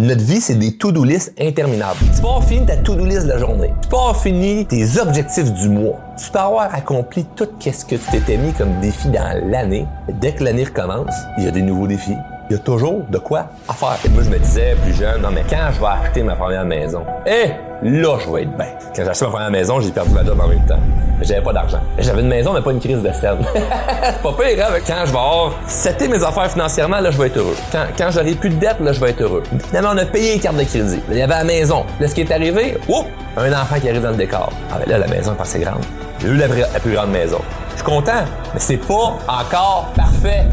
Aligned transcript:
Notre 0.00 0.24
vie, 0.24 0.40
c'est 0.40 0.54
des 0.54 0.78
to-do 0.78 1.04
list 1.04 1.34
interminables. 1.38 1.98
Tu 2.14 2.22
peux 2.22 2.26
avoir 2.26 2.42
fini 2.42 2.64
ta 2.64 2.76
to-do 2.78 3.04
list 3.04 3.24
de 3.24 3.28
la 3.28 3.38
journée. 3.38 3.70
Tu 3.82 3.88
peux 3.88 3.96
avoir 3.96 4.16
fini 4.16 4.64
tes 4.64 4.98
objectifs 4.98 5.52
du 5.52 5.68
mois. 5.68 5.98
Tu 6.16 6.30
peux 6.30 6.38
avoir 6.38 6.74
accompli 6.74 7.26
tout 7.36 7.46
ce 7.60 7.84
que 7.84 7.96
tu 7.96 8.10
t'étais 8.10 8.38
mis 8.38 8.54
comme 8.54 8.80
défi 8.80 9.08
dans 9.08 9.38
l'année. 9.50 9.86
Dès 10.08 10.32
que 10.32 10.44
l'année 10.44 10.64
recommence, 10.64 11.14
il 11.36 11.44
y 11.44 11.48
a 11.48 11.50
des 11.50 11.60
nouveaux 11.60 11.86
défis. 11.86 12.16
Il 12.48 12.56
y 12.56 12.58
a 12.58 12.62
toujours 12.62 13.02
de 13.10 13.18
quoi 13.18 13.50
à 13.68 13.74
faire. 13.74 13.98
Et 14.06 14.08
moi, 14.08 14.22
je 14.22 14.30
me 14.30 14.38
disais 14.38 14.74
plus 14.82 14.94
jeune, 14.94 15.20
non 15.20 15.30
mais 15.32 15.44
quand 15.48 15.68
je 15.74 15.80
vais 15.80 15.86
acheter 15.86 16.22
ma 16.22 16.34
première 16.34 16.64
maison, 16.64 17.04
eh, 17.26 17.50
là, 17.82 18.16
je 18.24 18.32
vais 18.32 18.42
être 18.44 18.56
bien. 18.56 18.79
Quand 18.94 19.04
j'ai 19.04 19.08
acheté 19.10 19.24
ma 19.26 19.30
première 19.30 19.50
maison, 19.50 19.80
j'ai 19.80 19.90
perdu 19.90 20.10
ma 20.12 20.24
job 20.24 20.40
en 20.40 20.48
même 20.48 20.64
temps. 20.66 20.78
J'avais 21.22 21.42
pas 21.42 21.52
d'argent. 21.52 21.80
J'avais 21.98 22.22
une 22.22 22.28
maison, 22.28 22.52
mais 22.52 22.62
pas 22.62 22.72
une 22.72 22.80
crise 22.80 23.02
de 23.02 23.12
scène. 23.12 23.38
Pas 24.22 24.32
pire, 24.32 24.66
hein? 24.66 24.78
Quand 24.86 25.02
je 25.04 25.12
vais 25.12 25.18
avoir 25.18 25.52
seté 25.68 26.08
mes 26.08 26.22
affaires 26.24 26.50
financièrement, 26.50 26.98
là, 27.00 27.10
je 27.10 27.18
vais 27.18 27.26
être 27.26 27.36
heureux. 27.36 27.56
Quand, 27.70 27.84
quand 27.96 28.10
j'aurai 28.10 28.32
plus 28.32 28.48
de 28.48 28.54
dette, 28.56 28.80
là, 28.80 28.92
je 28.92 29.00
vais 29.00 29.10
être 29.10 29.20
heureux. 29.20 29.42
Finalement, 29.68 29.90
on 29.94 29.98
a 29.98 30.06
payé 30.06 30.34
les 30.34 30.40
cartes 30.40 30.56
de 30.56 30.64
crédit. 30.64 30.98
Il 31.10 31.18
y 31.18 31.22
avait 31.22 31.34
la 31.34 31.44
maison. 31.44 31.84
Là, 32.00 32.08
ce 32.08 32.14
qui 32.14 32.22
est 32.22 32.32
arrivé, 32.32 32.78
oups, 32.88 33.06
un 33.36 33.52
enfant 33.52 33.78
qui 33.78 33.88
arrive 33.90 34.02
dans 34.02 34.10
le 34.10 34.16
décor. 34.16 34.50
Ah, 34.72 34.76
ben 34.78 34.90
là, 34.90 34.98
la 34.98 35.06
maison 35.08 35.32
est 35.32 35.36
pas 35.36 35.42
assez 35.42 35.58
grande. 35.58 35.82
J'ai 36.20 36.28
eu 36.28 36.36
la, 36.36 36.46
la 36.48 36.80
plus 36.80 36.92
grande 36.94 37.10
maison. 37.10 37.40
Je 37.72 37.74
suis 37.76 37.84
content, 37.84 38.24
mais 38.54 38.60
c'est 38.60 38.78
pas 38.78 39.18
encore 39.28 39.90
parfait. 39.94 40.46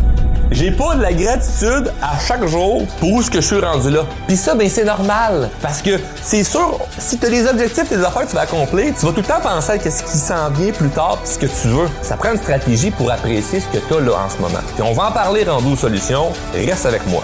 J'ai 0.51 0.71
pas 0.71 0.95
de 0.95 1.01
la 1.01 1.13
gratitude 1.13 1.91
à 2.01 2.17
chaque 2.19 2.45
jour 2.47 2.85
pour 2.99 3.21
ce 3.21 3.29
que 3.29 3.41
je 3.41 3.47
suis 3.47 3.59
rendu 3.59 3.89
là. 3.89 4.05
Puis 4.27 4.37
ça, 4.37 4.55
ben 4.55 4.69
c'est 4.69 4.85
normal. 4.85 5.49
Parce 5.61 5.81
que 5.81 5.99
c'est 6.23 6.43
sûr, 6.43 6.79
si 6.97 7.17
tu 7.17 7.25
as 7.25 7.29
des 7.29 7.47
objectifs, 7.47 7.89
des 7.89 8.03
affaires 8.03 8.23
que 8.23 8.29
tu 8.29 8.35
vas 8.35 8.41
accomplir, 8.41 8.93
tu 8.97 9.05
vas 9.05 9.11
tout 9.11 9.21
le 9.21 9.27
temps 9.27 9.41
penser 9.41 9.73
à 9.73 9.79
ce 9.79 10.03
qui 10.03 10.17
s'en 10.17 10.49
vient 10.51 10.71
plus 10.71 10.89
tard 10.89 11.17
puis 11.21 11.33
ce 11.33 11.39
que 11.39 11.45
tu 11.47 11.67
veux. 11.67 11.89
Ça 12.01 12.15
prend 12.15 12.31
une 12.31 12.37
stratégie 12.37 12.91
pour 12.91 13.11
apprécier 13.11 13.59
ce 13.59 13.67
que 13.67 13.85
tu 13.85 13.93
as 13.93 13.99
là 13.99 14.13
en 14.25 14.29
ce 14.29 14.37
moment. 14.37 14.63
Puis 14.75 14.83
on 14.83 14.93
va 14.93 15.09
en 15.09 15.11
parler 15.11 15.43
rendu 15.43 15.73
aux 15.73 15.75
solutions. 15.75 16.31
Reste 16.53 16.85
avec 16.85 17.05
moi. 17.07 17.23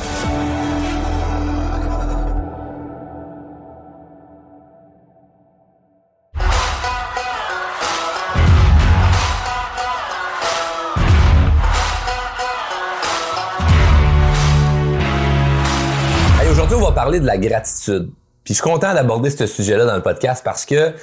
De 17.19 17.25
la 17.25 17.37
gratitude. 17.37 18.11
Puis 18.43 18.53
je 18.53 18.61
suis 18.61 18.69
content 18.69 18.93
d'aborder 18.93 19.29
ce 19.29 19.47
sujet-là 19.47 19.85
dans 19.85 19.95
le 19.95 20.01
podcast 20.01 20.43
parce 20.43 20.65
que 20.65 20.93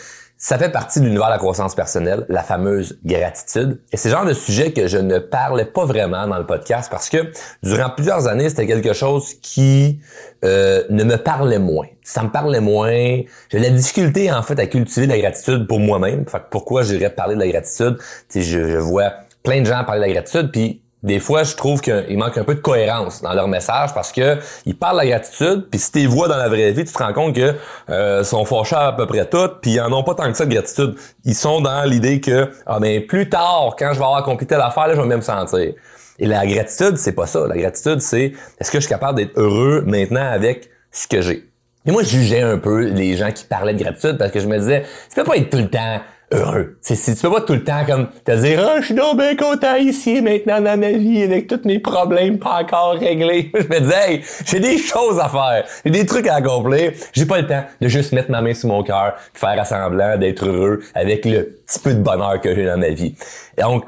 ça 0.43 0.57
fait 0.57 0.71
partie 0.71 1.01
de 1.01 1.05
l'univers 1.05 1.27
de 1.27 1.33
la 1.33 1.39
croissance 1.39 1.75
personnelle, 1.75 2.25
la 2.31 2.43
fameuse 2.43 2.99
gratitude. 3.05 3.79
Et 3.93 3.99
c'est 3.99 4.09
le 4.09 4.15
genre 4.15 4.25
de 4.25 4.33
sujet 4.33 4.73
que 4.73 4.89
je 4.89 4.97
ne 4.97 5.19
parlais 5.19 5.67
pas 5.67 5.85
vraiment 5.85 6.27
dans 6.27 6.39
le 6.39 6.47
podcast 6.47 6.91
parce 6.91 7.11
que 7.11 7.31
durant 7.63 7.91
plusieurs 7.91 8.27
années, 8.27 8.49
c'était 8.49 8.67
quelque 8.67 8.95
chose 8.95 9.35
qui 9.43 10.01
euh, 10.45 10.83
ne 10.89 11.05
me 11.05 11.17
parlait 11.17 11.59
moins. 11.59 11.89
Ça 12.03 12.23
me 12.23 12.31
parlait 12.31 12.61
moins. 12.61 13.21
J'ai 13.51 13.59
la 13.59 13.69
difficulté 13.69 14.33
en 14.33 14.43
fait 14.43 14.59
à 14.59 14.67
cultiver 14.67 15.07
la 15.07 15.19
gratitude 15.19 15.67
pour 15.67 15.79
moi-même. 15.79 16.27
Fait 16.27 16.39
que 16.39 16.49
pourquoi 16.51 16.85
j'irais 16.85 17.11
parler 17.11 17.35
de 17.35 17.41
la 17.41 17.49
gratitude? 17.49 17.99
je, 18.35 18.41
je 18.41 18.79
vois 18.79 19.13
plein 19.43 19.61
de 19.61 19.67
gens 19.67 19.85
parler 19.85 20.01
de 20.01 20.07
la 20.07 20.13
gratitude, 20.13 20.51
puis 20.53 20.80
des 21.03 21.19
fois, 21.19 21.45
je 21.45 21.55
trouve 21.55 21.81
qu'il 21.81 22.19
manque 22.19 22.37
un 22.37 22.45
peu 22.45 22.55
de 22.55 22.61
cohérence 22.61 23.23
dans 23.23 23.33
leur 23.33 23.49
message 23.49 23.95
parce 23.95 24.13
que 24.13 24.39
ils 24.67 24.77
parlent 24.77 24.99
de 24.99 25.05
la 25.05 25.07
gratitude, 25.07 25.67
puis 25.71 25.81
si 25.81 25.93
tu 25.93 25.99
les 26.01 26.07
vois 26.07 26.29
dans 26.29 26.37
la 26.37 26.49
vraie 26.49 26.73
vie, 26.73 26.85
tu 26.85 26.93
te 26.93 27.03
rends 27.03 27.15
compte 27.15 27.35
que 27.35 27.55
euh, 27.89 28.23
sont 28.23 28.45
fâchés 28.45 28.77
à 28.77 28.93
peu 28.93 29.07
près 29.07 29.25
tout, 29.27 29.49
puis 29.63 29.73
ils 29.73 29.81
en 29.81 29.93
ont 29.93 30.05
pas 30.05 30.15
tant 30.15 30.31
que 30.31 30.37
ça 30.37 30.45
de 30.45 30.53
gratitude. 30.53 30.95
Ils 31.25 31.35
sont 31.35 31.63
dans 31.63 31.85
l'idée 31.85 32.21
que 32.21 32.51
ah 32.67 32.79
ben 32.81 33.05
plus 33.07 33.29
tard, 33.31 33.77
quand 33.79 33.93
je 33.93 33.99
vais 33.99 34.05
avoir 34.05 34.17
accompli 34.17 34.47
telle 34.47 34.61
affaire, 34.61 34.89
là, 34.89 34.95
je 34.95 35.01
vais 35.01 35.07
même 35.07 35.19
me 35.19 35.23
sentir. 35.23 35.73
Et 36.19 36.27
la 36.27 36.47
gratitude, 36.47 36.99
c'est 36.99 37.13
pas 37.13 37.27
ça. 37.27 37.47
La 37.47 37.57
gratitude, 37.57 38.03
c'est 38.03 38.35
est-ce 38.61 38.71
que 38.71 38.79
je 38.79 38.83
suis 38.83 38.91
capable 38.91 39.17
d'être 39.17 39.39
heureux 39.39 39.83
maintenant 39.87 40.31
avec 40.31 40.69
ce 40.93 41.09
que 41.09 41.23
j'ai? 41.23 41.51
Et 41.87 41.93
moi, 41.93 42.03
je 42.03 42.11
jugeais 42.11 42.43
un 42.43 42.59
peu 42.59 42.91
les 42.91 43.17
gens 43.17 43.33
qui 43.33 43.45
parlaient 43.45 43.73
de 43.73 43.83
gratitude 43.83 44.19
parce 44.19 44.31
que 44.31 44.41
je 44.41 44.47
me 44.47 44.59
disais, 44.59 44.85
tu 45.09 45.15
peux 45.15 45.25
pas 45.25 45.39
être 45.39 45.49
tout 45.49 45.57
le 45.57 45.71
temps 45.71 46.01
heureux. 46.33 46.77
C'est, 46.81 46.95
si 46.95 47.15
tu 47.15 47.23
peux 47.23 47.31
pas 47.31 47.41
tout 47.41 47.55
le 47.55 47.65
temps 47.65 47.85
comme 47.87 48.09
te 48.25 48.33
dire 48.33 48.65
ah, 48.67 48.81
je 48.81 48.87
suis 48.87 48.95
donc 48.95 49.19
bien 49.19 49.37
content 49.37 49.77
ici 49.77 50.23
maintenant 50.23 50.61
dans 50.61 50.79
ma 50.79 50.93
vie 50.93 51.23
avec 51.23 51.47
tous 51.47 51.61
mes 51.65 51.79
problèmes 51.79 52.39
pas 52.39 52.63
encore 52.63 52.93
réglés. 52.93 53.51
je 53.55 53.67
me 53.67 53.81
disais 53.81 54.13
hey, 54.13 54.23
j'ai 54.45 54.61
des 54.61 54.79
choses 54.79 55.19
à 55.19 55.29
faire, 55.29 55.65
j'ai 55.85 55.91
des 55.91 56.07
trucs 56.07 56.27
à 56.27 56.37
accomplir. 56.37 56.93
J'ai 57.13 57.27
pas 57.27 57.41
le 57.41 57.47
temps 57.47 57.65
de 57.81 57.89
juste 57.89 58.13
mettre 58.13 58.31
ma 58.31 58.41
main 58.41 58.55
sur 58.55 58.69
mon 58.69 58.83
cœur, 58.83 59.15
faire 59.35 59.67
semblant 59.67 60.17
d'être 60.17 60.47
heureux 60.47 60.81
avec 60.95 61.25
le 61.25 61.61
petit 61.67 61.79
peu 61.79 61.95
de 61.95 62.01
bonheur 62.01 62.41
que 62.41 62.55
j'ai 62.55 62.67
dans 62.67 62.79
ma 62.79 62.91
vie. 62.91 63.15
Et 63.59 63.63
donc 63.63 63.85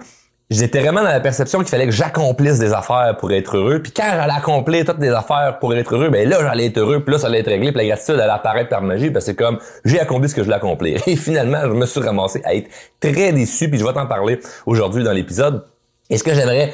j'étais 0.53 0.81
vraiment 0.81 1.03
dans 1.03 1.09
la 1.09 1.21
perception 1.21 1.59
qu'il 1.61 1.69
fallait 1.69 1.87
que 1.87 1.93
j'accomplisse 1.93 2.59
des 2.59 2.73
affaires 2.73 3.17
pour 3.19 3.33
être 3.33 3.57
heureux. 3.57 3.81
Puis 3.83 3.93
quand 3.93 4.05
j'allais 4.07 4.33
accomplir 4.33 4.85
toutes 4.85 4.99
des 4.99 5.11
affaires 5.11 5.59
pour 5.61 5.75
être 5.75 5.95
heureux, 5.95 6.11
ben 6.11 6.29
là, 6.29 6.39
j'allais 6.41 6.67
être 6.67 6.79
heureux, 6.79 7.03
puis 7.03 7.13
là, 7.13 7.19
ça 7.19 7.27
allait 7.27 7.41
être 7.41 7.49
réglé, 7.49 7.73
puis 7.73 7.83
la 7.83 7.95
gratitude 7.95 8.15
allait 8.15 8.33
apparaître 8.33 8.69
par 8.69 8.83
magie, 8.83 9.11
parce 9.11 9.25
que 9.25 9.33
c'est 9.33 9.37
comme, 9.37 9.59
j'ai 9.85 10.01
accompli 10.01 10.29
ce 10.29 10.35
que 10.35 10.43
je 10.43 10.45
voulais 10.45 10.57
accomplir. 10.57 11.01
Et 11.07 11.17
finalement, 11.17 11.61
je 11.63 11.69
me 11.69 11.87
suis 11.87 12.01
ramassé 12.01 12.41
à 12.45 12.55
être 12.55 12.69
très 13.01 13.33
déçu, 13.33 13.69
puis 13.69 13.79
je 13.79 13.85
vais 13.85 13.93
t'en 13.93 14.07
parler 14.07 14.41
aujourd'hui 14.67 15.05
dans 15.05 15.13
l'épisode. 15.13 15.65
Et 16.11 16.19
ce 16.19 16.25
que 16.25 16.35
j'aimerais 16.35 16.73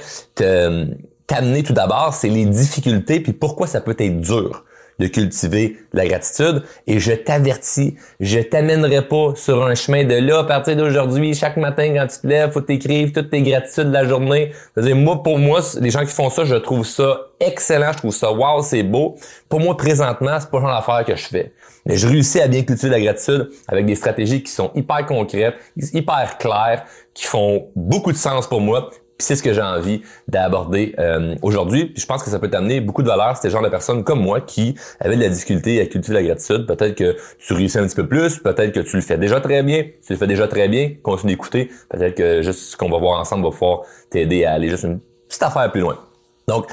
t'amener 1.26 1.62
tout 1.62 1.74
d'abord, 1.74 2.14
c'est 2.14 2.28
les 2.28 2.44
difficultés, 2.44 3.20
puis 3.20 3.32
pourquoi 3.32 3.66
ça 3.66 3.80
peut 3.80 3.96
être 3.98 4.20
dur 4.20 4.64
de 4.98 5.06
cultiver 5.06 5.76
la 5.92 6.06
gratitude. 6.06 6.62
Et 6.86 6.98
je 6.98 7.12
t'avertis, 7.12 7.96
je 8.20 8.40
t'amènerai 8.40 9.02
pas 9.02 9.32
sur 9.34 9.64
un 9.64 9.74
chemin 9.74 10.04
de 10.04 10.14
là 10.14 10.40
à 10.40 10.44
partir 10.44 10.76
d'aujourd'hui, 10.76 11.34
chaque 11.34 11.56
matin 11.56 11.94
quand 11.94 12.06
tu 12.06 12.20
te 12.20 12.26
lèves, 12.26 12.50
faut 12.50 12.60
t'écrire 12.60 13.10
toutes 13.14 13.30
tes 13.30 13.42
gratitudes 13.42 13.88
de 13.88 13.92
la 13.92 14.04
journée. 14.04 14.52
-dire, 14.76 14.94
moi, 14.94 15.22
pour 15.22 15.38
moi, 15.38 15.60
les 15.80 15.90
gens 15.90 16.04
qui 16.04 16.12
font 16.12 16.30
ça, 16.30 16.44
je 16.44 16.56
trouve 16.56 16.84
ça 16.84 17.28
excellent, 17.40 17.92
je 17.92 17.98
trouve 17.98 18.14
ça 18.14 18.32
wow, 18.32 18.62
c'est 18.62 18.82
beau. 18.82 19.16
Pour 19.48 19.60
moi, 19.60 19.76
présentement, 19.76 20.38
c'est 20.40 20.50
pas 20.50 20.58
le 20.58 20.64
genre 20.64 20.74
d'affaire 20.74 21.04
que 21.04 21.16
je 21.16 21.26
fais. 21.26 21.52
Mais 21.86 21.96
je 21.96 22.06
réussis 22.06 22.40
à 22.40 22.48
bien 22.48 22.62
cultiver 22.62 22.90
la 22.90 23.00
gratitude 23.00 23.50
avec 23.66 23.86
des 23.86 23.94
stratégies 23.94 24.42
qui 24.42 24.52
sont 24.52 24.70
hyper 24.74 25.06
concrètes, 25.06 25.54
hyper 25.92 26.38
claires, 26.38 26.84
qui 27.14 27.24
font 27.24 27.68
beaucoup 27.74 28.12
de 28.12 28.16
sens 28.16 28.46
pour 28.46 28.60
moi, 28.60 28.90
c'est 29.20 29.34
ce 29.34 29.42
que 29.42 29.52
j'ai 29.52 29.62
envie 29.62 30.02
d'aborder 30.28 30.94
euh, 30.98 31.34
aujourd'hui. 31.42 31.86
Puis 31.86 32.02
je 32.02 32.06
pense 32.06 32.22
que 32.22 32.30
ça 32.30 32.38
peut 32.38 32.48
t'amener 32.48 32.80
beaucoup 32.80 33.02
de 33.02 33.08
valeur. 33.08 33.36
C'était 33.36 33.48
le 33.48 33.52
genre 33.52 33.62
de 33.62 33.68
personnes 33.68 34.04
comme 34.04 34.20
moi 34.20 34.40
qui 34.40 34.76
avaient 35.00 35.16
de 35.16 35.22
la 35.22 35.28
difficulté 35.28 35.80
à 35.80 35.86
cultiver 35.86 36.14
la 36.14 36.22
gratitude. 36.22 36.66
Peut-être 36.66 36.94
que 36.94 37.16
tu 37.38 37.52
réussis 37.52 37.78
un 37.78 37.86
petit 37.86 37.96
peu 37.96 38.06
plus. 38.06 38.38
Peut-être 38.38 38.72
que 38.72 38.80
tu 38.80 38.96
le 38.96 39.02
fais 39.02 39.18
déjà 39.18 39.40
très 39.40 39.62
bien. 39.64 39.82
Tu 40.06 40.12
le 40.12 40.16
fais 40.16 40.28
déjà 40.28 40.46
très 40.46 40.68
bien. 40.68 40.92
Continue 41.02 41.32
d'écouter. 41.32 41.70
Peut-être 41.88 42.14
que 42.14 42.42
juste 42.42 42.60
ce 42.60 42.76
qu'on 42.76 42.90
va 42.90 42.98
voir 42.98 43.20
ensemble 43.20 43.44
va 43.44 43.50
pouvoir 43.50 43.80
t'aider 44.10 44.44
à 44.44 44.52
aller 44.52 44.68
juste 44.68 44.84
une 44.84 45.00
petite 45.28 45.42
affaire 45.42 45.70
plus 45.72 45.80
loin. 45.80 45.98
Donc, 46.46 46.66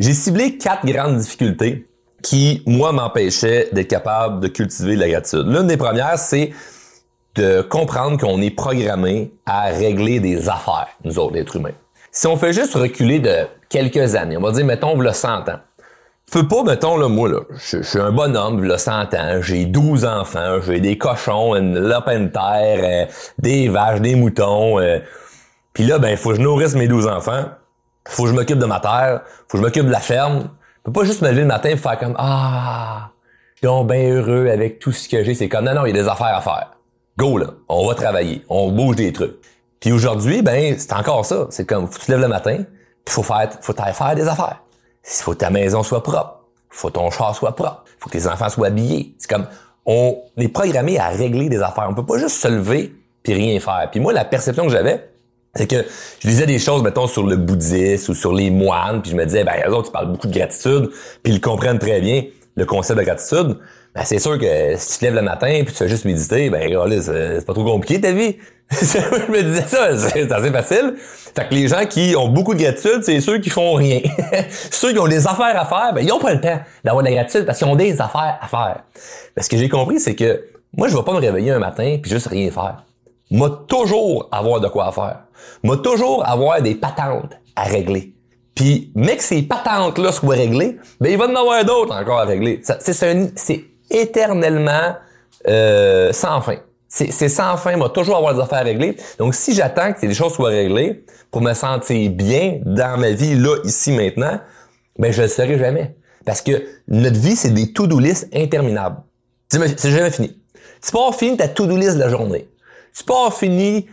j'ai 0.00 0.12
ciblé 0.12 0.58
quatre 0.58 0.84
grandes 0.84 1.18
difficultés 1.18 1.86
qui, 2.22 2.62
moi, 2.66 2.90
m'empêchaient 2.90 3.68
d'être 3.72 3.88
capable 3.88 4.40
de 4.40 4.48
cultiver 4.48 4.96
la 4.96 5.08
gratitude. 5.08 5.46
L'une 5.46 5.68
des 5.68 5.76
premières, 5.76 6.18
c'est 6.18 6.50
de 7.36 7.60
comprendre 7.60 8.18
qu'on 8.18 8.40
est 8.40 8.50
programmé 8.50 9.32
à 9.44 9.66
régler 9.66 10.20
des 10.20 10.48
affaires, 10.48 10.88
nous 11.04 11.18
autres, 11.18 11.36
êtres 11.36 11.56
humains. 11.56 11.74
Si 12.10 12.26
on 12.26 12.36
fait 12.36 12.52
juste 12.52 12.74
reculer 12.74 13.20
de 13.20 13.46
quelques 13.68 14.14
années, 14.14 14.36
on 14.36 14.40
va 14.40 14.52
dire, 14.52 14.64
mettons, 14.64 14.98
le 14.98 15.12
100 15.12 15.48
ans. 15.50 15.60
Peux 16.32 16.48
pas, 16.48 16.64
mettons, 16.64 16.96
là, 16.96 17.08
moi, 17.08 17.28
là, 17.28 17.40
je, 17.50 17.82
suis 17.82 18.00
un 18.00 18.10
bonhomme, 18.10 18.62
le 18.62 18.78
100 18.78 19.14
ans, 19.14 19.42
j'ai 19.42 19.66
12 19.66 20.04
enfants, 20.06 20.60
j'ai 20.66 20.80
des 20.80 20.98
cochons, 20.98 21.54
une 21.54 21.78
lopin 21.78 22.26
terre, 22.26 22.80
euh, 22.82 23.12
des 23.38 23.68
vaches, 23.68 24.00
des 24.00 24.16
moutons. 24.16 24.80
Euh, 24.80 24.98
Puis 25.72 25.84
là, 25.84 25.98
ben, 25.98 26.16
faut 26.16 26.30
que 26.30 26.36
je 26.36 26.40
nourrisse 26.40 26.74
mes 26.74 26.88
12 26.88 27.06
enfants, 27.06 27.44
faut 28.08 28.24
que 28.24 28.30
je 28.30 28.34
m'occupe 28.34 28.58
de 28.58 28.66
ma 28.66 28.80
terre, 28.80 29.20
faut 29.46 29.52
que 29.52 29.58
je 29.58 29.62
m'occupe 29.62 29.86
de 29.86 29.92
la 29.92 30.00
ferme. 30.00 30.48
Je 30.78 30.82
peux 30.84 30.92
pas 30.92 31.04
juste 31.04 31.22
me 31.22 31.28
lever 31.28 31.42
le 31.42 31.48
matin 31.48 31.68
et 31.68 31.76
faire 31.76 31.98
comme, 31.98 32.16
ah, 32.18 33.10
suis 33.56 33.68
bien 33.84 34.10
heureux 34.10 34.48
avec 34.48 34.78
tout 34.78 34.92
ce 34.92 35.08
que 35.08 35.22
j'ai. 35.22 35.34
C'est 35.34 35.48
comme, 35.48 35.64
non, 35.64 35.74
non, 35.74 35.86
il 35.86 35.94
y 35.94 35.98
a 35.98 36.02
des 36.02 36.08
affaires 36.08 36.34
à 36.34 36.40
faire 36.40 36.75
go 37.18 37.38
là, 37.38 37.48
on 37.68 37.86
va 37.86 37.94
travailler, 37.94 38.44
on 38.48 38.70
bouge 38.70 38.96
des 38.96 39.12
trucs. 39.12 39.36
Puis 39.80 39.92
aujourd'hui, 39.92 40.42
ben 40.42 40.76
c'est 40.78 40.92
encore 40.92 41.24
ça. 41.24 41.46
C'est 41.50 41.64
comme 41.64 41.86
faut 41.86 41.98
que 41.98 42.04
tu 42.04 42.10
lèves 42.10 42.20
le 42.20 42.28
matin, 42.28 42.64
puis 43.04 43.14
faut 43.14 43.22
faire, 43.22 43.50
faut 43.60 43.74
faire 43.74 44.14
des 44.14 44.28
affaires. 44.28 44.62
Il 45.04 45.22
faut 45.22 45.32
que 45.32 45.38
ta 45.38 45.50
maison 45.50 45.82
soit 45.82 46.02
propre, 46.02 46.44
faut 46.70 46.88
que 46.88 46.94
ton 46.94 47.10
char 47.10 47.34
soit 47.34 47.54
propre, 47.54 47.84
faut 47.98 48.08
que 48.08 48.18
tes 48.18 48.26
enfants 48.26 48.48
soient 48.48 48.68
habillés. 48.68 49.14
C'est 49.18 49.30
comme 49.30 49.46
on 49.84 50.20
est 50.36 50.48
programmé 50.48 50.98
à 50.98 51.08
régler 51.08 51.48
des 51.48 51.60
affaires. 51.62 51.86
On 51.88 51.94
peut 51.94 52.04
pas 52.04 52.18
juste 52.18 52.40
se 52.40 52.48
lever 52.48 52.92
puis 53.22 53.34
rien 53.34 53.58
faire. 53.60 53.88
Puis 53.90 54.00
moi, 54.00 54.12
la 54.12 54.24
perception 54.24 54.64
que 54.64 54.72
j'avais, 54.72 55.08
c'est 55.54 55.66
que 55.66 55.84
je 56.20 56.28
lisais 56.28 56.46
des 56.46 56.58
choses, 56.58 56.82
mettons, 56.82 57.06
sur 57.06 57.24
le 57.24 57.36
bouddhisme 57.36 58.12
ou 58.12 58.14
sur 58.14 58.32
les 58.32 58.50
moines, 58.50 59.00
puis 59.02 59.12
je 59.12 59.16
me 59.16 59.24
disais, 59.24 59.42
ben, 59.42 59.54
eux 59.66 59.74
autres, 59.74 59.88
ils 59.88 59.92
parlent 59.92 60.12
beaucoup 60.12 60.26
de 60.26 60.36
gratitude, 60.36 60.90
puis 61.22 61.32
ils 61.32 61.40
comprennent 61.40 61.78
très 61.78 62.00
bien 62.00 62.24
le 62.56 62.64
concept 62.66 62.98
de 62.98 63.04
gratitude. 63.04 63.58
Ben, 63.96 64.02
c'est 64.04 64.18
sûr 64.18 64.38
que 64.38 64.76
si 64.76 64.92
tu 64.92 64.98
te 64.98 65.04
lèves 65.06 65.14
le 65.14 65.22
matin 65.22 65.62
puis 65.64 65.72
tu 65.72 65.78
fais 65.78 65.88
juste 65.88 66.04
méditer, 66.04 66.50
ben 66.50 66.70
c'est 67.00 67.46
pas 67.46 67.54
trop 67.54 67.64
compliqué 67.64 67.98
ta 67.98 68.12
vie. 68.12 68.36
je 68.70 69.32
me 69.32 69.42
disais 69.42 69.62
ça, 69.62 69.96
c'est 69.96 70.30
assez 70.30 70.50
facile. 70.50 70.96
Fait 70.98 71.48
que 71.48 71.54
les 71.54 71.66
gens 71.66 71.86
qui 71.86 72.14
ont 72.14 72.28
beaucoup 72.28 72.52
de 72.52 72.62
gratitude, 72.62 73.00
c'est 73.02 73.20
ceux 73.20 73.38
qui 73.38 73.48
font 73.48 73.72
rien. 73.72 74.00
ceux 74.70 74.92
qui 74.92 74.98
ont 74.98 75.08
des 75.08 75.26
affaires 75.26 75.58
à 75.58 75.64
faire, 75.64 75.94
ben 75.94 76.04
ils 76.04 76.12
ont 76.12 76.18
pas 76.18 76.34
le 76.34 76.42
temps 76.42 76.58
d'avoir 76.84 77.02
de 77.02 77.08
la 77.08 77.14
gratitude 77.14 77.46
parce 77.46 77.56
qu'ils 77.56 77.68
ont 77.68 77.76
des 77.76 77.98
affaires 77.98 78.38
à 78.38 78.46
faire. 78.46 78.82
Ben, 79.34 79.42
ce 79.42 79.48
que 79.48 79.56
j'ai 79.56 79.70
compris, 79.70 79.98
c'est 79.98 80.14
que 80.14 80.44
moi, 80.76 80.88
je 80.88 80.96
vais 80.96 81.02
pas 81.02 81.14
me 81.14 81.20
réveiller 81.20 81.52
un 81.52 81.58
matin 81.58 81.96
puis 82.02 82.10
juste 82.10 82.26
rien 82.26 82.50
faire. 82.50 82.84
Moi, 83.30 83.64
toujours 83.66 84.28
avoir 84.30 84.60
de 84.60 84.68
quoi 84.68 84.92
faire. 84.92 85.20
Moi, 85.62 85.78
toujours 85.78 86.28
avoir 86.28 86.60
des 86.60 86.74
patentes 86.74 87.32
à 87.54 87.62
régler. 87.62 88.12
Puis, 88.54 88.92
que 88.94 89.22
ces 89.22 89.40
patentes-là 89.40 90.12
soient 90.12 90.34
réglées, 90.34 90.76
ben 91.00 91.10
il 91.10 91.16
va 91.16 91.28
en 91.28 91.34
avoir 91.34 91.64
d'autres 91.64 91.94
encore 91.94 92.20
à 92.20 92.24
régler. 92.24 92.60
C'est 92.62 93.64
éternellement 93.90 94.96
euh, 95.48 96.12
sans 96.12 96.40
fin. 96.40 96.56
C'est 96.88 97.28
sans 97.28 97.56
fin, 97.58 97.76
va 97.76 97.90
toujours 97.90 98.16
avoir 98.16 98.34
des 98.34 98.40
affaires 98.40 98.60
à 98.60 98.62
régler. 98.62 98.96
Donc, 99.18 99.34
si 99.34 99.54
j'attends 99.54 99.92
que 99.92 100.06
les 100.06 100.14
choses 100.14 100.32
soient 100.32 100.48
réglées 100.48 101.04
pour 101.30 101.42
me 101.42 101.52
sentir 101.52 102.10
bien 102.10 102.60
dans 102.64 102.98
ma 102.98 103.10
vie, 103.10 103.34
là, 103.34 103.56
ici, 103.64 103.92
maintenant, 103.92 104.40
ben 104.98 105.12
je 105.12 105.22
le 105.22 105.28
serai 105.28 105.58
jamais. 105.58 105.94
Parce 106.24 106.40
que 106.40 106.66
notre 106.88 107.18
vie, 107.18 107.36
c'est 107.36 107.50
des 107.50 107.72
to-do 107.72 108.00
interminables. 108.32 109.02
C'est 109.48 109.90
jamais 109.90 110.10
fini. 110.10 110.36
Tu 110.82 110.96
avoir 110.96 111.14
fini 111.14 111.36
ta 111.36 111.48
to-do 111.48 111.76
list 111.76 111.94
de 111.94 112.00
la 112.00 112.08
journée. 112.08 112.48
Tu 112.94 113.02
avoir 113.12 113.34
fini 113.34 113.86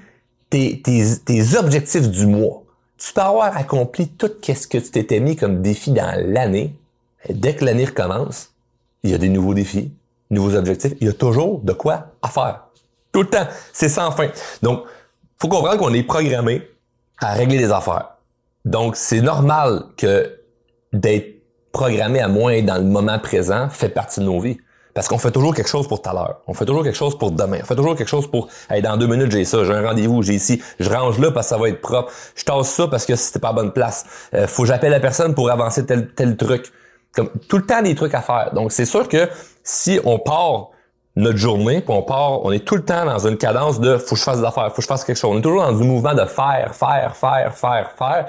tes, 0.50 0.82
tes, 0.82 1.04
tes 1.26 1.58
objectifs 1.58 2.10
du 2.10 2.26
mois. 2.26 2.64
Tu 2.98 3.12
peux 3.12 3.22
avoir 3.22 3.58
accompli 3.58 4.08
tout 4.08 4.32
ce 4.42 4.68
que 4.68 4.78
tu 4.78 4.92
t'étais 4.92 5.20
mis 5.20 5.36
comme 5.36 5.62
défi 5.62 5.92
dans 5.92 6.16
l'année. 6.26 6.76
Dès 7.30 7.56
que 7.56 7.66
l'année 7.66 7.86
recommence, 7.86 8.53
il 9.04 9.12
y 9.12 9.14
a 9.14 9.18
des 9.18 9.30
nouveaux 9.30 9.54
défis, 9.54 9.94
nouveaux 10.30 10.56
objectifs. 10.56 10.94
Il 11.02 11.08
y 11.08 11.10
a 11.10 11.14
toujours 11.14 11.60
de 11.60 11.74
quoi 11.74 12.08
à 12.22 12.30
faire. 12.30 12.68
Tout 13.12 13.22
le 13.22 13.30
temps. 13.30 13.48
C'est 13.72 13.90
sans 13.90 14.12
fin. 14.12 14.30
Donc, 14.62 14.84
faut 15.40 15.48
comprendre 15.48 15.78
qu'on 15.78 15.94
est 15.94 16.04
programmé 16.04 16.68
à 17.20 17.34
régler 17.34 17.58
des 17.58 17.72
affaires. 17.72 18.18
Donc, 18.66 18.96
c'est 18.96 19.22
normal 19.22 19.84
que 19.98 20.40
d'être 20.94 21.44
programmé 21.72 22.22
à 22.22 22.28
moins 22.28 22.62
dans 22.62 22.78
le 22.78 22.84
moment 22.84 23.20
présent 23.20 23.70
fait 23.70 23.90
partie 23.90 24.20
de 24.20 24.26
nos 24.26 24.40
vies. 24.40 24.58
Parce 24.94 25.08
qu'on 25.08 25.18
fait 25.18 25.32
toujours 25.32 25.56
quelque 25.56 25.70
chose 25.70 25.88
pour 25.88 26.02
tout 26.02 26.10
à 26.10 26.14
l'heure. 26.14 26.42
On 26.48 26.54
fait 26.54 26.66
toujours 26.66 26.84
quelque 26.84 26.96
chose 26.96 27.18
pour 27.18 27.32
demain. 27.32 27.60
On 27.64 27.66
fait 27.66 27.76
toujours 27.76 27.96
quelque 27.96 28.08
chose 28.08 28.30
pour, 28.30 28.48
hey, 28.70 28.82
dans 28.82 28.96
deux 28.96 29.08
minutes, 29.08 29.32
j'ai 29.32 29.44
ça, 29.44 29.64
j'ai 29.64 29.74
un 29.74 29.88
rendez-vous, 29.88 30.22
j'ai 30.22 30.36
ici, 30.36 30.62
je 30.80 30.88
range 30.88 31.18
là 31.18 31.32
parce 31.32 31.48
que 31.48 31.56
ça 31.56 31.58
va 31.58 31.70
être 31.70 31.82
propre. 31.82 32.12
Je 32.36 32.44
tasse 32.44 32.70
ça 32.70 32.88
parce 32.88 33.08
que 33.08 33.16
c'était 33.16 33.40
pas 33.40 33.50
à 33.50 33.54
bonne 33.54 33.74
place. 33.74 34.06
Euh, 34.36 34.46
faut 34.46 34.64
que 34.64 34.68
j'appelle 34.68 34.92
la 34.92 35.00
personne 35.00 35.34
pour 35.34 35.50
avancer 35.50 35.86
tel, 35.86 36.14
tel 36.14 36.38
truc. 36.38 36.72
Comme, 37.14 37.30
tout 37.48 37.58
le 37.58 37.66
temps 37.66 37.82
des 37.82 37.96
trucs 37.96 38.14
à 38.14 38.22
faire. 38.22 38.52
Donc, 38.54 38.72
c'est 38.72 38.86
sûr 38.86 39.08
que 39.08 39.30
si 39.64 40.00
on 40.04 40.20
part 40.20 40.70
notre 41.16 41.38
journée, 41.38 41.82
puis 41.82 41.94
on 41.94 42.02
part, 42.02 42.44
on 42.44 42.52
est 42.52 42.66
tout 42.66 42.76
le 42.76 42.84
temps 42.84 43.06
dans 43.06 43.28
une 43.28 43.38
cadence 43.38 43.80
de 43.80 43.98
faut 43.98 44.16
que 44.16 44.20
je 44.20 44.24
fasse 44.26 44.40
des 44.40 44.46
affaires, 44.46 44.70
faut 44.70 44.78
que 44.78 44.82
je 44.82 44.88
fasse 44.88 45.04
quelque 45.04 45.18
chose. 45.18 45.36
On 45.36 45.40
est 45.40 45.44
toujours 45.44 45.62
dans 45.62 45.72
du 45.72 45.84
mouvement 45.84 46.14
de 46.14 46.26
faire, 46.26 46.74
faire, 46.74 47.16
faire, 47.16 47.54
faire, 47.56 47.92
faire. 47.98 48.26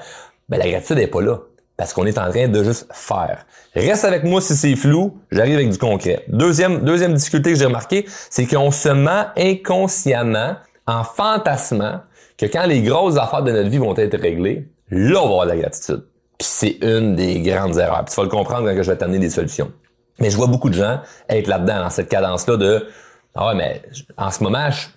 Ben, 0.49 0.59
la 0.59 0.69
gratitude 0.69 0.97
n'est 0.97 1.07
pas 1.07 1.21
là 1.21 1.39
parce 1.77 1.93
qu'on 1.93 2.05
est 2.05 2.17
en 2.17 2.29
train 2.29 2.47
de 2.47 2.63
juste 2.63 2.87
faire. 2.91 3.45
Reste 3.73 4.05
avec 4.05 4.23
moi 4.23 4.39
si 4.39 4.55
c'est 4.55 4.75
flou, 4.75 5.19
j'arrive 5.31 5.55
avec 5.55 5.69
du 5.69 5.77
concret. 5.77 6.23
Deuxième, 6.27 6.81
deuxième 6.81 7.13
difficulté 7.13 7.51
que 7.51 7.59
j'ai 7.59 7.65
remarqué, 7.65 8.05
c'est 8.29 8.45
qu'on 8.45 8.71
se 8.71 8.89
ment 8.89 9.25
inconsciemment 9.35 10.55
en 10.87 11.03
fantasmant 11.03 12.01
que 12.37 12.45
quand 12.45 12.65
les 12.65 12.81
grosses 12.81 13.17
affaires 13.17 13.43
de 13.43 13.51
notre 13.51 13.69
vie 13.69 13.77
vont 13.77 13.95
être 13.97 14.17
réglées, 14.17 14.69
là, 14.89 15.19
on 15.21 15.27
va 15.27 15.31
avoir 15.31 15.45
de 15.45 15.51
la 15.51 15.57
gratitude. 15.57 16.05
C'est 16.39 16.77
une 16.81 17.15
des 17.15 17.41
grandes 17.41 17.77
erreurs. 17.77 18.03
Puis 18.05 18.13
tu 18.13 18.17
vas 18.17 18.23
le 18.23 18.29
comprendre 18.29 18.69
quand 18.69 18.83
je 18.83 18.91
vais 18.91 18.97
t'amener 18.97 19.19
des 19.19 19.29
solutions. 19.29 19.71
Mais 20.19 20.29
je 20.29 20.37
vois 20.37 20.47
beaucoup 20.47 20.69
de 20.69 20.75
gens 20.75 20.99
être 21.29 21.47
là-dedans, 21.47 21.83
dans 21.83 21.89
cette 21.89 22.09
cadence-là 22.09 22.57
de 22.57 22.87
Ah 23.35 23.47
ouais, 23.47 23.55
mais 23.55 23.81
en 24.17 24.31
ce 24.31 24.43
moment, 24.43 24.69
je 24.69 24.81
suis 24.81 24.89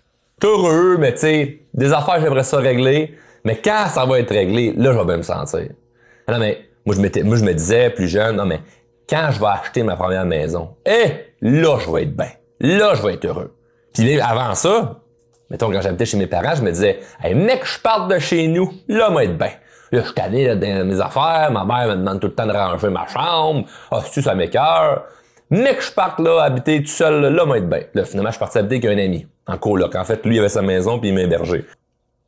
heureux, 0.43 0.97
mais 0.99 1.13
tu 1.13 1.21
sais, 1.21 1.61
des 1.75 1.93
affaires, 1.93 2.21
j'aimerais 2.21 2.45
ça 2.45 2.59
régler. 2.59 3.15
Mais 3.45 3.57
quand 3.57 3.87
ça 3.89 4.05
va 4.05 4.21
être 4.21 4.33
réglé, 4.33 4.73
là, 4.77 4.93
je 4.93 4.99
vais 4.99 5.05
bien 5.05 5.17
me 5.19 5.23
sentir. 5.23 5.69
Non, 6.29 6.39
mais 6.39 6.69
moi, 6.85 6.95
je, 6.95 7.23
moi, 7.23 7.39
me 7.39 7.53
disais 7.53 7.91
plus 7.91 8.09
jeune, 8.09 8.37
non, 8.37 8.45
mais 8.45 8.61
quand 9.09 9.31
je 9.33 9.41
vais 9.41 9.47
acheter 9.47 9.83
ma 9.83 9.97
première 9.97 10.27
maison, 10.27 10.77
eh, 10.85 11.13
là, 11.41 11.79
je 11.79 11.91
vais 11.91 12.03
être 12.03 12.17
bien. 12.17 12.31
Là, 12.61 12.95
je 12.95 13.03
vais 13.03 13.15
être 13.15 13.25
heureux. 13.25 13.55
Puis 13.95 14.21
avant 14.21 14.55
ça, 14.55 15.01
mettons, 15.51 15.71
quand 15.71 15.81
j'habitais 15.81 16.07
chez 16.07 16.17
mes 16.17 16.27
parents, 16.27 16.55
je 16.55 16.63
me 16.63 16.71
disais, 16.71 17.01
hey, 17.23 17.35
mec, 17.35 17.65
je 17.65 17.81
parte 17.81 18.11
de 18.11 18.19
chez 18.19 18.47
nous, 18.49 18.73
là, 18.89 19.11
vais 19.11 19.25
être 19.25 19.39
bien. 19.39 19.53
Là, 19.91 20.03
je 20.03 20.07
suis 20.07 20.21
allé 20.21 20.55
dans 20.55 20.87
mes 20.87 21.01
affaires, 21.01 21.51
ma 21.51 21.65
mère 21.65 21.89
me 21.89 21.97
demande 21.97 22.21
tout 22.21 22.27
le 22.27 22.35
temps 22.35 22.47
de 22.47 22.53
ranger 22.53 22.91
ma 22.91 23.07
chambre. 23.07 23.67
Ah, 23.91 24.01
si 24.07 24.23
ça 24.23 24.35
m'écœure. 24.35 25.05
Mais 25.51 25.77
que 25.77 25.83
je 25.83 25.93
parte 25.93 26.21
là, 26.21 26.43
habiter 26.43 26.83
tout 26.83 26.91
seul, 26.91 27.23
là, 27.23 27.31
là, 27.31 27.47
moi 27.47 27.59
être 27.59 27.69
bien. 27.69 27.81
Là, 27.95 28.05
finalement, 28.05 28.29
je 28.29 28.35
suis 28.35 28.41
parti 28.41 28.59
habiter 28.59 28.87
avec 28.87 28.99
un 28.99 29.03
ami, 29.03 29.27
en 29.47 29.57
coloc. 29.57 29.95
En 29.95 30.05
fait, 30.05 30.25
lui, 30.27 30.37
il 30.37 30.39
avait 30.39 30.51
sa 30.51 30.63
maison, 30.63 30.99
puis 30.99 31.09
il 31.09 31.15
m'hébergeait. 31.15 31.65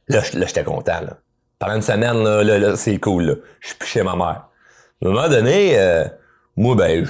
Là, 0.08 0.20
là 0.34 0.46
j'étais 0.46 0.64
content, 0.64 1.00
là. 1.02 1.18
Pendant 1.58 1.74
une 1.74 1.82
semaine, 1.82 2.24
là, 2.24 2.42
là, 2.42 2.58
là 2.58 2.76
c'est 2.76 2.98
cool, 2.98 3.24
là. 3.24 3.34
Je 3.60 3.68
suis 3.68 3.76
chez 3.84 4.02
ma 4.02 4.16
mère. 4.16 4.46
À 5.02 5.06
un 5.06 5.08
moment 5.08 5.28
donné, 5.28 5.78
euh, 5.78 6.04
moi, 6.56 6.74
ben, 6.74 7.06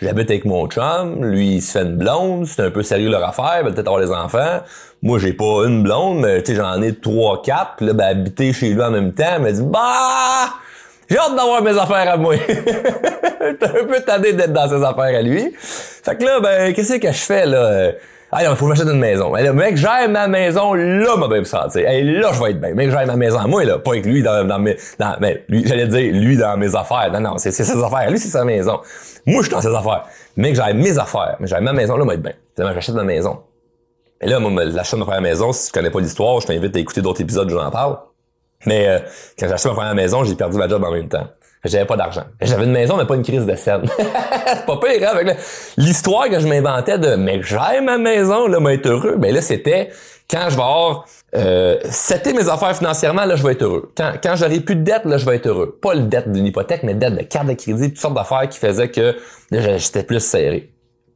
j'habite 0.00 0.30
avec 0.30 0.44
mon 0.44 0.68
chum, 0.68 1.24
lui, 1.24 1.56
il 1.56 1.62
se 1.62 1.72
fait 1.72 1.84
une 1.84 1.96
blonde, 1.96 2.46
c'est 2.46 2.62
un 2.62 2.70
peu 2.70 2.84
sérieux 2.84 3.10
leur 3.10 3.24
affaire, 3.24 3.58
il 3.58 3.64
va 3.64 3.72
peut-être 3.72 3.88
avoir 3.88 4.00
des 4.00 4.12
enfants. 4.12 4.60
Moi, 5.02 5.18
j'ai 5.18 5.32
pas 5.32 5.64
une 5.66 5.82
blonde, 5.82 6.20
mais 6.20 6.42
tu 6.42 6.52
sais, 6.52 6.58
j'en 6.58 6.80
ai 6.82 6.94
trois, 6.94 7.40
quatre, 7.42 7.80
là, 7.80 7.94
ben, 7.94 8.04
habiter 8.04 8.52
chez 8.52 8.68
lui 8.68 8.82
en 8.82 8.90
même 8.90 9.12
temps, 9.12 9.24
elle 9.36 9.42
m'a 9.42 9.52
dit, 9.52 9.62
bah! 9.62 10.54
J'ai 11.08 11.18
hâte 11.18 11.34
d'avoir 11.34 11.62
mes 11.62 11.76
affaires 11.76 12.12
à 12.12 12.16
moi. 12.16 12.34
J'étais 13.40 13.66
un 13.66 13.84
peu 13.84 14.00
tanné 14.06 14.32
d'être 14.32 14.52
dans 14.52 14.68
ses 14.68 14.84
affaires 14.84 15.18
à 15.18 15.22
lui. 15.22 15.52
Fait 15.58 16.16
que 16.16 16.24
là, 16.24 16.40
ben, 16.40 16.72
qu'est-ce 16.72 16.98
que 16.98 17.08
je 17.10 17.18
fais, 17.18 17.46
là? 17.46 17.92
Ah 18.32 18.44
non, 18.44 18.50
il 18.50 18.56
faut 18.56 18.68
que 18.68 18.74
j'achète 18.76 18.92
une 18.92 19.00
maison. 19.00 19.32
Mais 19.32 19.52
mec, 19.52 19.76
j'aime 19.76 20.12
ma 20.12 20.28
maison, 20.28 20.72
là, 20.74 21.16
ma 21.16 21.26
me 21.26 21.42
sentir. 21.42 21.88
Hey, 21.88 22.04
là, 22.04 22.30
je 22.32 22.40
vais 22.40 22.50
être 22.50 22.60
bien. 22.60 22.74
Mec, 22.74 22.90
j'aime 22.90 23.08
ma 23.08 23.16
maison 23.16 23.38
à 23.38 23.46
moi, 23.48 23.64
là. 23.64 23.78
Pas 23.78 23.90
avec 23.90 24.06
lui 24.06 24.22
dans, 24.22 24.46
dans 24.46 24.60
mes, 24.60 24.76
dans, 25.00 25.16
mais 25.20 25.44
lui, 25.48 25.66
j'allais 25.66 25.88
dire, 25.88 26.12
lui 26.12 26.36
dans 26.36 26.56
mes 26.56 26.76
affaires. 26.76 27.10
Non, 27.12 27.20
non, 27.20 27.38
c'est, 27.38 27.50
ses 27.50 27.68
affaires. 27.82 28.08
Lui, 28.08 28.18
c'est 28.18 28.28
sa 28.28 28.44
maison. 28.44 28.80
Moi, 29.26 29.42
je 29.42 29.46
suis 29.46 29.52
dans 29.52 29.60
ses 29.60 29.74
affaires. 29.74 30.04
Mec, 30.36 30.54
j'aime 30.54 30.78
mes 30.78 30.96
affaires. 30.96 31.36
Mais 31.40 31.48
j'aime 31.48 31.64
ma 31.64 31.72
maison, 31.72 31.96
là, 31.96 32.04
moi, 32.04 32.14
être 32.14 32.22
bien. 32.22 32.34
J'achète 32.56 32.94
ma 32.94 33.02
maison. 33.02 33.40
Et 34.20 34.26
là, 34.26 34.38
moi, 34.38 34.64
l'achat 34.64 34.96
de 34.96 35.00
ma 35.00 35.06
première 35.06 35.22
maison, 35.22 35.52
si 35.52 35.66
tu 35.66 35.72
connais 35.72 35.90
pas 35.90 36.00
l'histoire, 36.00 36.40
je 36.40 36.46
t'invite 36.46 36.76
à 36.76 36.78
écouter 36.78 37.00
d'autres 37.00 37.22
épisodes 37.22 37.50
où 37.50 37.58
j'en 37.58 37.70
parle. 37.70 37.98
Mais, 38.66 38.86
euh, 38.86 38.98
quand 39.38 39.46
j'ai 39.46 39.52
acheté 39.52 39.68
ma 39.68 39.74
première 39.74 39.94
maison, 39.94 40.24
j'ai 40.24 40.34
perdu 40.34 40.58
ma 40.58 40.68
job 40.68 40.84
en 40.84 40.90
même 40.90 41.08
temps. 41.08 41.26
J'avais 41.64 41.84
pas 41.84 41.96
d'argent. 41.96 42.24
J'avais 42.40 42.64
une 42.64 42.72
maison, 42.72 42.96
mais 42.96 43.04
pas 43.06 43.16
une 43.16 43.22
crise 43.22 43.44
de 43.44 43.54
scène. 43.54 43.82
c'est 43.98 44.66
pas 44.66 44.76
pire, 44.78 45.08
hein, 45.08 45.12
avec 45.14 45.36
l'histoire 45.76 46.28
que 46.28 46.40
je 46.40 46.46
m'inventais 46.46 46.98
de 46.98 47.16
mais 47.16 47.42
j'aime 47.42 47.84
ma 47.84 47.98
maison, 47.98 48.46
là, 48.46 48.58
être 48.72 48.86
heureux. 48.86 49.16
Ben 49.16 49.34
là, 49.34 49.42
c'était 49.42 49.90
quand 50.30 50.44
je 50.48 50.56
vais 50.56 50.62
avoir 50.62 51.04
euh, 51.34 51.78
mes 52.34 52.48
affaires 52.48 52.76
financièrement, 52.76 53.24
là, 53.24 53.36
je 53.36 53.42
vais 53.42 53.52
être 53.52 53.62
heureux. 53.62 53.92
Quand, 53.96 54.12
quand 54.22 54.36
j'aurai 54.36 54.60
plus 54.60 54.76
de 54.76 54.82
dette, 54.82 55.04
là, 55.04 55.18
je 55.18 55.26
vais 55.26 55.36
être 55.36 55.48
heureux. 55.48 55.78
Pas 55.82 55.94
le 55.94 56.02
dette 56.02 56.30
d'une 56.32 56.46
hypothèque, 56.46 56.82
mais 56.82 56.94
dette 56.94 57.14
de 57.14 57.22
carte 57.22 57.46
de 57.46 57.54
crédit, 57.54 57.88
toutes 57.88 58.00
sortes 58.00 58.14
d'affaires 58.14 58.48
qui 58.48 58.58
faisaient 58.58 58.90
que 58.90 59.16
j'étais 59.50 60.02
plus 60.02 60.20
serré. 60.20 60.72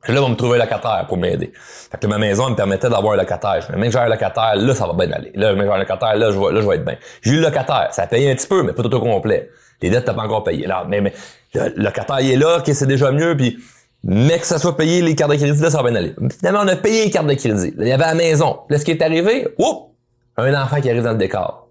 Là, 0.08 0.20
on 0.20 0.24
va 0.24 0.28
me 0.28 0.36
trouver 0.36 0.56
un 0.56 0.64
locataire 0.64 1.06
pour 1.08 1.16
m'aider. 1.16 1.52
Fait 1.54 1.98
que 1.98 2.06
ma 2.06 2.18
maison 2.18 2.50
me 2.50 2.56
permettait 2.56 2.90
d'avoir 2.90 3.14
un 3.14 3.16
locataire. 3.16 3.66
Mais 3.70 3.76
même 3.76 3.86
que 3.86 3.92
j'ai 3.92 3.98
un 3.98 4.08
locataire, 4.08 4.56
là, 4.56 4.74
ça 4.74 4.86
va 4.86 4.92
bien 4.92 5.10
aller. 5.12 5.32
Là, 5.34 5.54
même 5.54 5.60
que 5.60 5.64
j'ai 5.64 5.72
un 5.72 5.78
locataire, 5.78 6.16
là, 6.16 6.30
je 6.30 6.38
vais, 6.38 6.52
là, 6.52 6.60
je 6.60 6.68
vais 6.68 6.76
être 6.76 6.84
bien. 6.84 6.96
J'ai 7.22 7.32
eu 7.32 7.36
le 7.36 7.42
locataire. 7.42 7.88
Ça 7.92 8.02
a 8.02 8.06
payé 8.06 8.30
un 8.30 8.34
petit 8.34 8.46
peu, 8.46 8.62
mais 8.62 8.72
pas 8.72 8.82
tout 8.82 8.94
au 8.94 9.00
complet. 9.00 9.50
Les 9.80 9.90
dettes, 9.90 10.04
t'as 10.04 10.14
pas 10.14 10.22
encore 10.22 10.44
payé. 10.44 10.66
Là, 10.66 10.84
mais, 10.88 11.00
mais 11.00 11.12
le 11.54 11.72
locataire, 11.76 12.20
il 12.20 12.30
est 12.30 12.36
là, 12.36 12.60
que 12.60 12.72
c'est 12.72 12.86
déjà 12.86 13.10
mieux, 13.12 13.36
puis 13.36 13.58
mais 14.06 14.38
que 14.38 14.46
ça 14.46 14.58
soit 14.58 14.76
payé 14.76 15.00
les 15.00 15.14
cartes 15.14 15.30
de 15.30 15.36
crédit, 15.36 15.62
là, 15.62 15.70
ça 15.70 15.82
va 15.82 15.88
bien 15.88 15.98
aller. 15.98 16.14
Finalement, 16.38 16.60
on 16.62 16.68
a 16.68 16.76
payé 16.76 17.06
les 17.06 17.10
cartes 17.10 17.26
de 17.26 17.34
crédit. 17.34 17.72
il 17.78 17.88
y 17.88 17.92
avait 17.92 18.04
la 18.04 18.14
maison. 18.14 18.58
Là, 18.68 18.78
ce 18.78 18.84
qui 18.84 18.90
est 18.90 19.02
arrivé, 19.02 19.48
oups, 19.58 19.92
un 20.36 20.52
enfant 20.62 20.80
qui 20.80 20.90
arrive 20.90 21.04
dans 21.04 21.12
le 21.12 21.18
décor. 21.18 21.68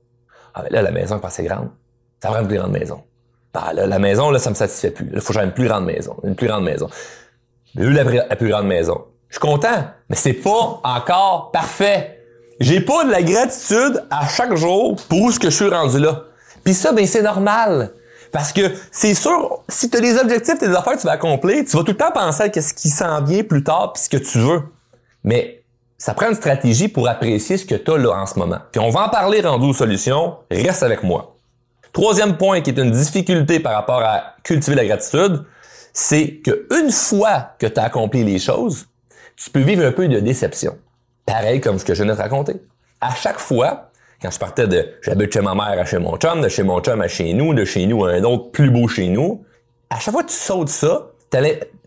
Ah, 0.56 0.64
ben 0.64 0.70
là, 0.72 0.82
la 0.82 0.92
maison 0.92 1.18
est 1.18 1.22
pas 1.22 1.28
assez 1.28 1.44
grande. 1.44 1.70
Ça 2.22 2.32
va 2.32 2.42
une 2.42 2.48
plus 2.48 2.58
grande 2.58 2.72
maison. 2.72 3.04
Ah, 3.54 3.72
là, 3.72 3.86
la 3.86 4.00
maison, 4.00 4.32
là, 4.32 4.40
ça 4.40 4.50
me 4.50 4.56
satisfait 4.56 4.90
plus. 4.90 5.10
Il 5.14 5.22
faut 5.22 5.32
que 5.32 5.40
j'aie 5.40 5.46
une 5.46 5.52
plus 5.52 5.68
grande 5.68 5.86
maison. 5.86 6.18
Une 6.24 6.36
plus 6.36 6.48
grande 6.48 6.64
maison. 6.64 6.90
J'ai 7.76 7.84
eu 7.84 7.92
la, 7.92 8.36
plus 8.36 8.50
grande 8.50 8.68
maison. 8.68 9.06
Je 9.30 9.36
suis 9.36 9.42
content, 9.42 9.86
mais 10.10 10.16
c'est 10.16 10.34
pas 10.34 10.80
encore 10.84 11.52
parfait. 11.52 12.20
J'ai 12.60 12.82
pas 12.82 13.04
de 13.04 13.12
la 13.12 13.24
gratitude 13.24 14.04
à 14.12 14.28
chaque 14.28 14.56
jour 14.56 14.96
pour 15.10 15.32
ce 15.32 15.40
que 15.40 15.50
je 15.50 15.56
suis 15.56 15.70
rendu 15.70 16.00
là. 16.00 16.24
Puis 16.64 16.74
ça, 16.74 16.92
ben 16.92 17.06
c'est 17.08 17.24
normal. 17.24 17.94
Parce 18.32 18.52
que 18.52 18.62
c'est 18.92 19.14
sûr, 19.14 19.64
si 19.68 19.90
tu 19.90 19.98
as 19.98 20.02
des 20.02 20.18
objectifs, 20.18 20.60
des 20.60 20.70
affaires 20.70 20.94
que 20.94 21.02
tu 21.02 21.08
vas 21.08 21.14
accomplir, 21.14 21.64
tu 21.66 21.76
vas 21.76 21.84
tout 21.84 21.92
le 21.92 21.98
temps 21.98 22.12
penser 22.12 22.44
à 22.44 22.62
ce 22.62 22.74
qui 22.74 22.90
s'en 22.90 23.22
vient 23.24 23.44
plus 23.44 23.64
tard 23.64 23.94
puis 23.94 24.04
ce 24.04 24.10
que 24.10 24.18
tu 24.18 24.40
veux. 24.40 24.62
Mais 25.24 25.64
ça 25.98 26.14
prend 26.14 26.30
une 26.30 26.36
stratégie 26.36 26.88
pour 26.88 27.08
apprécier 27.08 27.58
ce 27.58 27.66
que 27.66 27.76
tu 27.76 27.92
as 27.92 27.98
là 27.98 28.12
en 28.12 28.26
ce 28.26 28.38
moment. 28.38 28.58
Puis 28.72 28.82
on 28.82 28.90
va 28.90 29.06
en 29.06 29.10
parler 29.10 29.42
rendu 29.42 29.68
aux 29.68 29.74
solutions. 29.74 30.36
Reste 30.52 30.84
avec 30.84 31.04
moi. 31.04 31.36
Troisième 31.92 32.38
point 32.38 32.62
qui 32.62 32.72
est 32.72 32.80
une 32.80 32.92
difficulté 32.92 33.60
par 33.60 33.74
rapport 33.74 34.02
à 34.02 34.36
cultiver 34.44 34.76
la 34.76 34.86
gratitude, 34.86 35.46
c'est 35.94 36.38
que 36.44 36.68
une 36.82 36.92
fois 36.92 37.52
que 37.60 37.68
tu 37.68 37.80
as 37.80 37.84
accompli 37.84 38.24
les 38.24 38.40
choses, 38.40 38.88
tu 39.38 39.50
peux 39.50 39.62
vivre 39.62 39.86
un 39.86 39.92
peu 39.92 40.08
de 40.08 40.20
déception. 40.20 40.78
Pareil 41.26 41.62
comme 41.62 41.80
ce 41.80 41.86
que 41.86 41.94
je 41.94 42.04
viens 42.04 42.12
de 42.12 42.18
te 42.18 42.22
raconter. 42.22 42.56
À 43.00 43.14
chaque 43.16 43.40
fois, 43.40 43.92
quand 44.22 44.32
je 44.32 44.40
partais 44.40 44.68
de 44.68 44.86
j'habite 45.02 45.32
chez 45.32 45.42
ma 45.42 45.54
mère 45.54 45.80
à 45.80 45.86
chez 45.86 46.00
mon 46.00 46.18
chum, 46.18 46.42
de 46.42 46.50
chez 46.50 46.64
mon 46.64 46.82
chum 46.82 47.02
à 47.02 47.08
chez 47.08 47.34
nous, 47.34 47.54
de 47.54 47.64
chez 47.64 47.86
nous 47.86 48.06
à 48.06 48.12
un 48.12 48.24
autre 48.24 48.52
plus 48.52 48.70
beau 48.70 48.88
chez 48.88 49.08
nous, 49.08 49.46
à 49.90 50.00
chaque 50.00 50.14
fois 50.14 50.24
que 50.24 50.30
tu 50.30 50.36
sautes 50.36 50.70
ça, 50.70 51.08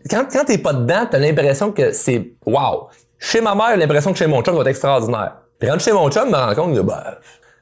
quand, 0.09 0.25
quand 0.31 0.45
t'es 0.45 0.57
pas 0.57 0.73
dedans, 0.73 1.07
t'as 1.09 1.19
l'impression 1.19 1.71
que 1.71 1.91
c'est 1.91 2.31
wow. 2.45 2.87
Chez 3.19 3.41
ma 3.41 3.55
mère, 3.55 3.75
l'impression 3.75 4.11
que 4.13 4.17
chez 4.17 4.27
mon 4.27 4.41
chum 4.41 4.55
va 4.55 4.61
être 4.61 4.67
extraordinaire. 4.67 5.37
Puis 5.59 5.67
quand 5.67 5.79
chez 5.79 5.91
mon 5.91 6.09
chum, 6.09 6.27
je 6.27 6.31
me 6.31 6.37
rends 6.37 6.55
compte 6.55 6.75
que 6.75 6.81
ben, 6.81 7.03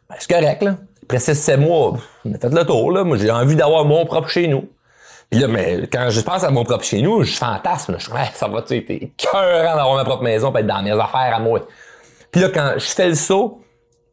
ben 0.10 0.16
c'est 0.20 0.30
correct 0.30 0.62
là. 0.62 0.76
Après 1.04 1.18
6-7 1.18 1.58
mois, 1.58 1.98
on 2.26 2.34
a 2.34 2.38
fait 2.38 2.50
le 2.50 2.66
tour 2.66 2.92
là. 2.92 3.04
Moi 3.04 3.18
j'ai 3.18 3.32
envie 3.32 3.56
d'avoir 3.56 3.86
mon 3.86 4.06
propre 4.06 4.30
chez 4.30 4.48
nous. 4.48 4.68
Puis 5.30 5.40
là, 5.40 5.48
mais 5.48 5.88
quand 5.92 6.10
je 6.10 6.22
pense 6.22 6.44
à 6.44 6.52
mon 6.52 6.64
propre 6.64 6.84
chez 6.84 7.02
nous, 7.02 7.24
je 7.24 7.36
fantasme. 7.36 7.96
Je 7.98 8.06
suis 8.06 8.14
ouais, 8.14 8.30
ça 8.34 8.48
va, 8.48 8.62
tu 8.62 8.86
sais, 8.86 9.12
cœur 9.18 9.76
d'avoir 9.76 9.96
ma 9.96 10.06
propre 10.06 10.24
maison, 10.24 10.52
peut 10.52 10.60
être 10.60 10.68
dans 10.68 10.84
mes 10.84 10.92
affaires 10.92 11.34
à 11.36 11.40
moi. 11.40 11.62
Puis 12.32 12.42
là, 12.42 12.50
quand 12.50 12.74
je 12.78 12.86
fais 12.86 13.10
le 13.10 13.16
saut, 13.16 13.62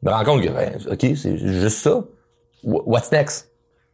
me 0.03 0.11
rends 0.11 0.25
compte 0.25 0.43
que, 0.43 0.49
ben, 0.49 0.79
OK, 0.91 1.17
c'est 1.17 1.37
juste 1.37 1.79
ça. 1.79 2.03
What's 2.65 3.11
next? 3.13 3.51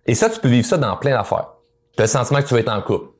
Et 0.06 0.14
ça, 0.14 0.30
tu 0.30 0.40
peux 0.40 0.48
vivre 0.48 0.66
ça 0.66 0.78
dans 0.78 0.96
plein 0.96 1.12
d'affaires. 1.12 1.48
Tu 1.96 2.02
as 2.02 2.04
le 2.04 2.08
sentiment 2.08 2.40
que 2.40 2.48
tu 2.48 2.54
veux 2.54 2.60
être 2.60 2.72
en 2.72 2.80
couple. 2.80 3.10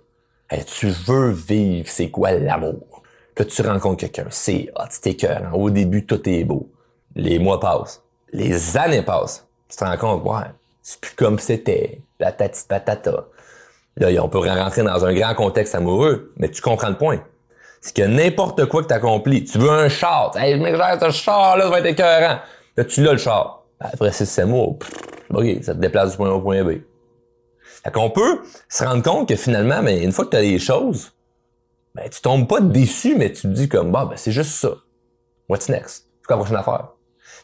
tu 0.67 0.89
veux 0.89 1.31
vivre, 1.31 1.89
c'est 1.89 2.11
quoi 2.11 2.33
l'amour? 2.33 3.03
Là, 3.37 3.45
tu 3.45 3.63
rencontres 3.63 4.01
quelqu'un, 4.01 4.27
c'est 4.31 4.71
hot, 4.75 4.87
c'est 4.91 5.09
écœurant. 5.09 5.53
Au 5.53 5.71
début, 5.71 6.05
tout 6.07 6.29
est 6.29 6.45
beau. 6.45 6.71
Les 7.15 7.39
mois 7.39 7.61
passent. 7.61 8.03
Les 8.33 8.77
années 8.77 9.03
passent. 9.03 9.47
Tu 9.69 9.77
te 9.77 9.85
rends 9.85 9.97
compte, 9.97 10.25
ouais, 10.25 10.51
c'est 10.83 11.01
plus 11.01 11.15
comme 11.15 11.39
c'était. 11.39 12.01
La 12.21 12.33
tati 12.33 12.65
patata. 12.67 13.27
Là, 13.99 14.09
on 14.23 14.29
peut 14.29 14.39
rentrer 14.39 14.83
dans 14.83 15.05
un 15.05 15.13
grand 15.13 15.35
contexte 15.35 15.75
amoureux, 15.75 16.33
mais 16.37 16.49
tu 16.49 16.63
comprends 16.63 16.89
le 16.89 16.97
point. 16.97 17.21
C'est 17.81 17.95
que 17.95 18.03
n'importe 18.03 18.65
quoi 18.67 18.83
que 18.83 18.89
tu 18.89 18.95
accomplis, 18.95 19.45
tu 19.45 19.59
veux 19.59 19.71
un 19.71 19.89
char, 19.89 20.33
hey, 20.37 20.57
je 20.57 20.63
m'exerce 20.63 21.05
ce 21.05 21.11
char-là, 21.11 21.65
ça 21.65 21.71
va 21.71 21.79
être 21.81 21.87
écœurant. 21.87 22.39
Là, 22.77 22.85
tu 22.85 23.03
l'as 23.03 23.13
le 23.13 23.19
char. 23.19 23.65
Après 23.81 24.11
c'est 24.11 24.45
mois, 24.45 24.77
OK, 25.31 25.47
ça 25.63 25.75
te 25.75 25.79
déplace 25.79 26.13
du 26.13 26.17
point 26.17 26.31
A 26.31 26.33
au 26.33 26.41
point 26.41 26.65
B. 26.65 26.81
Fait 27.85 27.93
qu'on 27.93 28.11
peut 28.11 28.41
se 28.69 28.83
rendre 28.83 29.03
compte 29.03 29.29
que 29.29 29.37
finalement, 29.37 29.83
mais 29.83 30.03
une 30.03 30.11
fois 30.11 30.25
que 30.25 30.31
tu 30.31 30.37
as 30.37 30.43
les 30.43 30.59
choses, 30.59 31.13
ben, 31.95 32.09
tu 32.11 32.21
tombes 32.21 32.49
pas 32.49 32.61
déçu, 32.61 33.15
mais 33.17 33.33
tu 33.33 33.43
te 33.43 33.47
dis 33.49 33.69
comme, 33.69 33.93
bah, 33.93 34.07
ben, 34.11 34.17
c'est 34.17 34.33
juste 34.33 34.53
ça. 34.53 34.71
What's 35.49 35.69
next? 35.69 36.07
C'est 36.21 36.27
quoi 36.27 36.37
la 36.37 36.43
prochaine 36.43 36.57
affaire? 36.57 36.89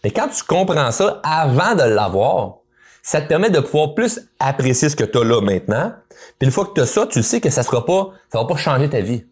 Mais 0.03 0.11
quand 0.11 0.29
tu 0.29 0.43
comprends 0.43 0.91
ça 0.91 1.21
avant 1.23 1.75
de 1.75 1.85
l'avoir, 1.85 2.59
ça 3.03 3.21
te 3.21 3.29
permet 3.29 3.51
de 3.51 3.61
pouvoir 3.61 3.95
plus 3.95 4.21
apprécier 4.41 4.89
ce 4.89 4.97
que 4.97 5.05
tu 5.05 5.19
as 5.19 5.25
là 5.25 5.41
maintenant. 5.41 5.93
Puis 6.39 6.47
une 6.47 6.51
fois 6.53 6.67
que 6.67 6.73
tu 6.75 6.81
as 6.81 6.87
ça, 6.87 7.07
tu 7.07 7.23
sais 7.23 7.41
que 7.41 7.51
ça 7.51 7.63
sera 7.63 7.85
pas, 7.85 8.11
ça 8.33 8.39
va 8.39 8.45
pas 8.47 8.57
changer 8.57 8.89
ta 8.89 9.01
vie. 9.01 9.27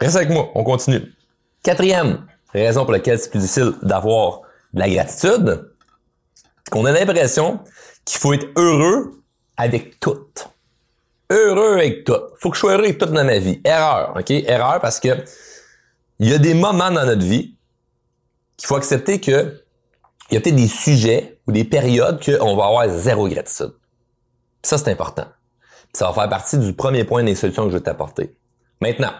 Reste 0.00 0.16
avec 0.16 0.30
moi, 0.30 0.50
on 0.54 0.64
continue. 0.64 1.12
Quatrième 1.62 2.26
raison 2.52 2.84
pour 2.84 2.92
laquelle 2.92 3.18
c'est 3.18 3.30
plus 3.30 3.40
difficile 3.40 3.72
d'avoir 3.82 4.42
de 4.72 4.80
la 4.80 4.88
gratitude, 4.88 5.70
qu'on 6.70 6.84
a 6.84 6.92
l'impression 6.92 7.60
qu'il 8.04 8.20
faut 8.20 8.32
être 8.32 8.46
heureux 8.56 9.22
avec 9.56 10.00
tout. 10.00 10.26
Heureux 11.30 11.74
avec 11.74 12.04
tout. 12.04 12.20
Faut 12.38 12.50
que 12.50 12.56
je 12.56 12.60
sois 12.60 12.72
heureux 12.72 12.84
avec 12.84 12.98
tout 12.98 13.06
dans 13.06 13.24
ma 13.24 13.38
vie. 13.38 13.60
Erreur, 13.64 14.14
ok? 14.16 14.30
Erreur 14.30 14.80
parce 14.80 15.00
que 15.00 15.08
il 16.18 16.28
y 16.28 16.34
a 16.34 16.38
des 16.38 16.54
moments 16.54 16.90
dans 16.90 17.04
notre 17.04 17.24
vie 17.24 17.56
qu'il 18.56 18.66
faut 18.66 18.76
accepter 18.76 19.20
que 19.20 19.60
il 20.30 20.34
y 20.34 20.36
a 20.36 20.40
peut-être 20.40 20.56
des 20.56 20.68
sujets 20.68 21.40
ou 21.46 21.52
des 21.52 21.64
périodes 21.64 22.24
qu'on 22.24 22.56
va 22.56 22.66
avoir 22.66 22.88
zéro 22.88 23.28
gratitude. 23.28 23.74
ça, 24.62 24.78
c'est 24.78 24.90
important. 24.90 25.26
Ça 25.94 26.08
va 26.08 26.12
faire 26.12 26.28
partie 26.28 26.58
du 26.58 26.72
premier 26.72 27.04
point 27.04 27.22
des 27.22 27.34
solutions 27.34 27.64
que 27.64 27.70
je 27.70 27.76
vais 27.76 27.82
t'apporter. 27.82 28.36
Maintenant, 28.80 29.12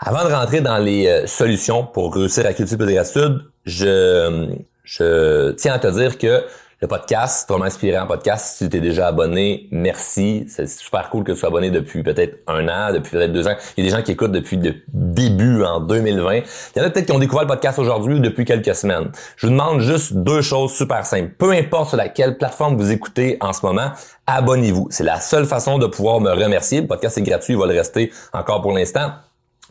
avant 0.00 0.28
de 0.28 0.32
rentrer 0.32 0.60
dans 0.60 0.78
les 0.78 1.06
euh, 1.06 1.26
solutions 1.26 1.84
pour 1.84 2.14
réussir 2.14 2.44
à 2.44 2.52
cultiver 2.52 2.84
de 2.84 2.92
gratitude, 2.92 3.44
je, 3.64 4.56
je 4.82 5.52
tiens 5.52 5.74
à 5.74 5.78
te 5.78 5.86
dire 5.86 6.18
que 6.18 6.44
le 6.80 6.88
podcast, 6.88 7.48
vraiment 7.48 7.64
inspirant 7.64 8.06
podcast. 8.06 8.58
Si 8.58 8.68
tu 8.68 8.76
es 8.76 8.80
déjà 8.80 9.08
abonné, 9.08 9.66
merci. 9.70 10.44
C'est 10.48 10.68
super 10.68 11.08
cool 11.08 11.24
que 11.24 11.32
tu 11.32 11.38
sois 11.38 11.48
abonné 11.48 11.70
depuis 11.70 12.02
peut-être 12.02 12.40
un 12.46 12.68
an, 12.68 12.92
depuis 12.92 13.12
peut-être 13.12 13.32
deux 13.32 13.48
ans. 13.48 13.54
Il 13.76 13.84
y 13.84 13.86
a 13.86 13.90
des 13.90 13.96
gens 13.96 14.02
qui 14.02 14.12
écoutent 14.12 14.32
depuis 14.32 14.58
le 14.58 14.74
début 14.88 15.64
en 15.64 15.80
2020. 15.80 16.34
Il 16.34 16.42
y 16.76 16.80
en 16.80 16.84
a 16.84 16.90
peut-être 16.90 17.06
qui 17.06 17.12
ont 17.12 17.18
découvert 17.18 17.42
le 17.44 17.48
podcast 17.48 17.78
aujourd'hui 17.78 18.16
ou 18.16 18.18
depuis 18.18 18.44
quelques 18.44 18.74
semaines. 18.74 19.10
Je 19.36 19.46
vous 19.46 19.52
demande 19.52 19.80
juste 19.80 20.12
deux 20.12 20.42
choses 20.42 20.72
super 20.72 21.06
simples. 21.06 21.32
Peu 21.38 21.52
importe 21.52 21.88
sur 21.88 21.96
laquelle 21.96 22.36
plateforme 22.36 22.76
vous 22.76 22.92
écoutez 22.92 23.38
en 23.40 23.54
ce 23.54 23.64
moment, 23.64 23.92
abonnez-vous. 24.26 24.88
C'est 24.90 25.04
la 25.04 25.20
seule 25.20 25.46
façon 25.46 25.78
de 25.78 25.86
pouvoir 25.86 26.20
me 26.20 26.30
remercier. 26.30 26.82
Le 26.82 26.86
podcast 26.86 27.16
est 27.16 27.22
gratuit, 27.22 27.54
il 27.54 27.58
va 27.58 27.66
le 27.66 27.74
rester 27.74 28.12
encore 28.34 28.60
pour 28.60 28.72
l'instant. 28.72 29.12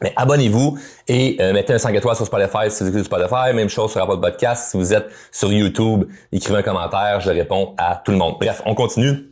Mais 0.01 0.13
abonnez-vous 0.17 0.77
et 1.07 1.37
euh, 1.39 1.53
mettez 1.53 1.73
un 1.73 1.77
5 1.77 1.95
étoiles 1.95 2.17
sur 2.17 2.25
Spotify 2.25 2.69
si 2.69 2.83
vous 2.83 2.89
écoutez 2.89 3.05
Spotify. 3.05 3.53
Même 3.53 3.69
chose 3.69 3.91
sur 3.91 4.01
Apple 4.01 4.19
Podcast. 4.19 4.71
Si 4.71 4.77
vous 4.77 4.93
êtes 4.93 5.07
sur 5.31 5.51
YouTube, 5.51 6.05
écrivez 6.33 6.59
un 6.59 6.63
commentaire. 6.63 7.21
Je 7.21 7.29
réponds 7.29 7.73
à 7.77 8.01
tout 8.03 8.11
le 8.11 8.17
monde. 8.17 8.35
Bref, 8.39 8.61
on 8.65 8.75
continue 8.75 9.29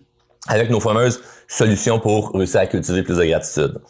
avec 0.47 0.69
nos 0.69 0.79
fameuses 0.79 1.21
solutions 1.47 1.99
pour 1.99 2.31
réussir 2.33 2.61
à 2.61 2.67
cultiver 2.67 3.03
plus 3.03 3.17
de 3.17 3.25
gratitude. 3.25 3.81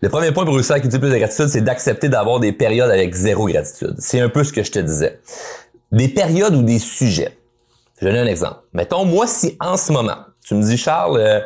Le 0.00 0.08
premier 0.08 0.32
point 0.32 0.44
pour 0.44 0.54
réussir 0.54 0.74
à 0.76 0.80
cultiver 0.80 1.00
plus 1.00 1.12
de 1.12 1.18
gratitude, 1.18 1.48
c'est 1.48 1.60
d'accepter 1.60 2.08
d'avoir 2.08 2.40
des 2.40 2.52
périodes 2.52 2.90
avec 2.90 3.14
zéro 3.14 3.46
gratitude. 3.46 3.94
C'est 3.98 4.20
un 4.20 4.30
peu 4.30 4.44
ce 4.44 4.52
que 4.52 4.62
je 4.62 4.72
te 4.72 4.78
disais. 4.78 5.20
Des 5.92 6.08
périodes 6.08 6.54
ou 6.54 6.62
des 6.62 6.78
sujets. 6.78 7.36
Je 8.00 8.06
donne 8.06 8.16
un 8.16 8.26
exemple. 8.26 8.60
Mettons, 8.72 9.04
moi, 9.04 9.26
si 9.26 9.56
en 9.60 9.76
ce 9.76 9.92
moment, 9.92 10.16
tu 10.44 10.54
me 10.54 10.62
dis, 10.62 10.76
Charles, 10.76 11.18
euh, 11.18 11.40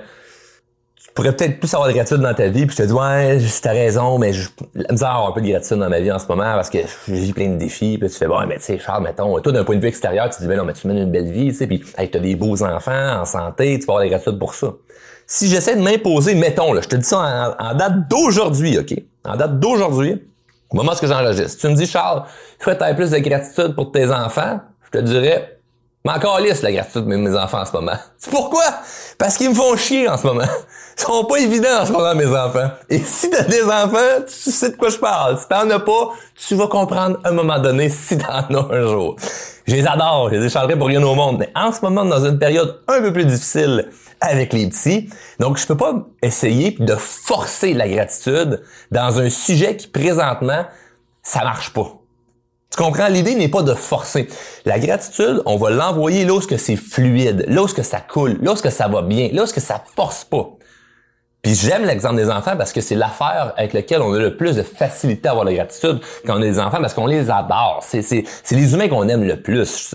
pourrais 1.19 1.35
peut-être 1.35 1.59
plus 1.59 1.75
avoir 1.75 1.89
de 1.89 1.95
gratitude 1.95 2.21
dans 2.21 2.33
ta 2.33 2.47
vie, 2.47 2.65
puis 2.65 2.77
je 2.77 2.83
te 2.85 2.87
dis 2.87 2.93
ouais, 2.93 3.41
t'as 3.61 3.73
raison, 3.73 4.19
mais 4.19 4.33
je 4.33 4.49
la 4.77 4.93
misère 4.93 5.09
avoir 5.09 5.31
un 5.31 5.33
peu 5.33 5.41
de 5.41 5.49
gratitude 5.49 5.79
dans 5.79 5.89
ma 5.89 5.99
vie 5.99 6.13
en 6.13 6.19
ce 6.21 6.29
moment 6.29 6.55
parce 6.55 6.71
que 6.71 6.79
j'ai 7.09 7.33
plein 7.33 7.49
de 7.49 7.57
défis, 7.57 7.99
puis 7.99 8.09
tu 8.09 8.15
fais 8.15 8.29
bon, 8.29 8.39
mais 8.47 8.59
tu 8.59 8.63
sais, 8.63 8.79
Charles, 8.79 9.03
mettons, 9.03 9.37
toi 9.41 9.51
d'un 9.51 9.65
point 9.65 9.75
de 9.75 9.81
vue 9.81 9.89
extérieur, 9.89 10.31
tu 10.31 10.41
dis 10.41 10.47
ben 10.47 10.57
non, 10.57 10.65
mais 10.65 10.75
tu 10.75 10.87
mènes 10.87 10.99
une 10.99 11.11
belle 11.11 11.33
vie, 11.33 11.49
tu 11.49 11.55
sais, 11.55 11.67
puis 11.67 11.83
hey, 11.97 12.09
t'as 12.09 12.21
des 12.21 12.37
beaux 12.37 12.63
enfants 12.63 13.21
en 13.21 13.25
santé, 13.25 13.81
tu 13.81 13.87
vas 13.87 13.95
avoir 13.95 14.05
de 14.05 14.11
gratitude 14.11 14.39
pour 14.39 14.55
ça. 14.55 14.69
Si 15.27 15.49
j'essaie 15.49 15.75
de 15.75 15.83
m'imposer, 15.83 16.37
mettons, 16.37 16.73
là, 16.73 16.83
je 16.83 16.89
te 16.89 16.95
dis 16.95 17.05
ça 17.05 17.57
en, 17.59 17.75
date 17.75 18.09
d'aujourd'hui, 18.09 18.79
ok, 18.79 18.95
en 19.25 19.35
date 19.35 19.59
d'aujourd'hui, 19.59 20.23
au 20.71 20.77
moment 20.77 20.93
où 20.93 21.05
j'enregistre, 21.05 21.61
tu 21.61 21.67
me 21.67 21.75
dis 21.75 21.87
Charles, 21.87 22.23
il 22.61 22.63
faudrait 22.63 22.95
plus 22.95 23.11
de 23.11 23.19
gratitude 23.19 23.75
pour 23.75 23.91
tes 23.91 24.09
enfants, 24.13 24.61
je 24.85 25.01
te 25.01 25.05
dirais 25.05 25.58
mais 26.05 26.13
encore 26.13 26.41
lisse 26.41 26.63
la 26.63 26.73
gratitude 26.73 27.07
de 27.07 27.17
mes 27.17 27.37
enfants 27.37 27.61
en 27.61 27.67
ce 27.67 27.73
moment. 27.73 27.97
C'est 28.19 28.31
pourquoi? 28.31 28.65
Parce 29.19 29.37
qu'ils 29.37 29.51
me 29.51 29.55
font 29.55 29.77
chier 29.77 30.09
en 30.09 30.17
ce 30.17 30.27
moment. 30.27 30.45
Ils 30.99 31.03
sont 31.03 31.25
pas 31.25 31.37
évidents 31.37 31.83
en 31.83 31.87
ce 31.87 31.93
moment, 31.93 32.15
mes 32.15 32.27
enfants. 32.27 32.71
Et 32.89 32.99
si 32.99 33.31
t'as 33.31 33.45
des 33.45 33.63
enfants, 33.63 34.23
tu 34.27 34.51
sais 34.51 34.71
de 34.71 34.77
quoi 34.77 34.89
je 34.89 34.97
parle. 34.97 35.39
Si 35.39 35.47
t'en 35.49 35.69
as 35.71 35.79
pas, 35.79 36.11
tu 36.35 36.55
vas 36.55 36.67
comprendre 36.67 37.19
à 37.25 37.29
un 37.29 37.33
moment 37.33 37.59
donné 37.59 37.89
si 37.89 38.19
t'en 38.19 38.33
as 38.33 38.75
un 38.75 38.87
jour. 38.87 39.17
Je 39.67 39.75
les 39.75 39.87
adore, 39.87 40.31
je 40.31 40.37
les 40.37 40.47
échangerai 40.47 40.77
pour 40.77 40.89
rien 40.89 41.03
au 41.03 41.15
monde. 41.15 41.37
Mais 41.39 41.53
en 41.55 41.73
ce 41.73 41.83
moment, 41.83 42.05
dans 42.05 42.25
une 42.25 42.39
période 42.39 42.81
un 42.89 43.01
peu 43.01 43.13
plus 43.13 43.27
difficile 43.27 43.91
avec 44.21 44.53
les 44.53 44.67
petits, 44.69 45.09
donc 45.39 45.59
je 45.59 45.67
peux 45.67 45.77
pas 45.77 46.07
essayer 46.23 46.77
de 46.79 46.95
forcer 46.97 47.75
la 47.75 47.89
gratitude 47.89 48.63
dans 48.91 49.21
un 49.21 49.31
sujet 49.31 49.77
qui 49.77 49.87
présentement, 49.87 50.65
ça 51.23 51.45
marche 51.45 51.73
pas. 51.73 51.98
Tu 52.79 52.85
comprends? 52.85 53.09
L'idée 53.09 53.35
n'est 53.35 53.49
pas 53.49 53.65
de 53.65 53.75
forcer. 53.75 54.29
La 54.65 54.79
gratitude, 54.79 55.43
on 55.47 55.57
va 55.57 55.71
l'envoyer 55.71 56.25
lorsque 56.25 56.57
c'est 56.61 56.77
fluide, 56.77 57.45
lorsque 57.49 57.83
ça 57.83 57.99
coule, 57.99 58.39
lorsque 58.41 58.71
ça 58.71 58.87
va 58.87 59.03
bien, 59.03 59.31
lorsque 59.33 59.61
ça 59.61 59.83
force 59.97 60.25
pas. 60.25 60.51
Puis 61.43 61.57
j'aime 61.57 61.85
l'exemple 61.85 62.15
des 62.15 62.31
enfants 62.31 62.57
parce 62.57 62.73
que 62.73 62.81
c'est 62.81 62.95
l'affaire 62.95 63.53
avec 63.57 63.73
laquelle 63.73 64.01
on 64.01 64.13
a 64.15 64.19
le 64.21 64.37
plus 64.37 64.55
de 64.55 64.63
facilité 64.63 65.27
à 65.27 65.33
avoir 65.33 65.45
la 65.45 65.55
gratitude 65.55 65.99
quand 66.25 66.35
on 66.35 66.41
a 66.41 66.45
des 66.45 66.61
enfants 66.61 66.81
parce 66.81 66.95
qu'on 66.95 67.09
les 67.09 67.29
adore. 67.31 67.81
C'est, 67.83 68.03
c'est, 68.03 68.23
c'est 68.45 68.55
les 68.55 68.73
humains 68.73 68.89
qu'on 68.89 69.09
aime 69.09 69.25
le 69.25 69.43
plus. 69.43 69.93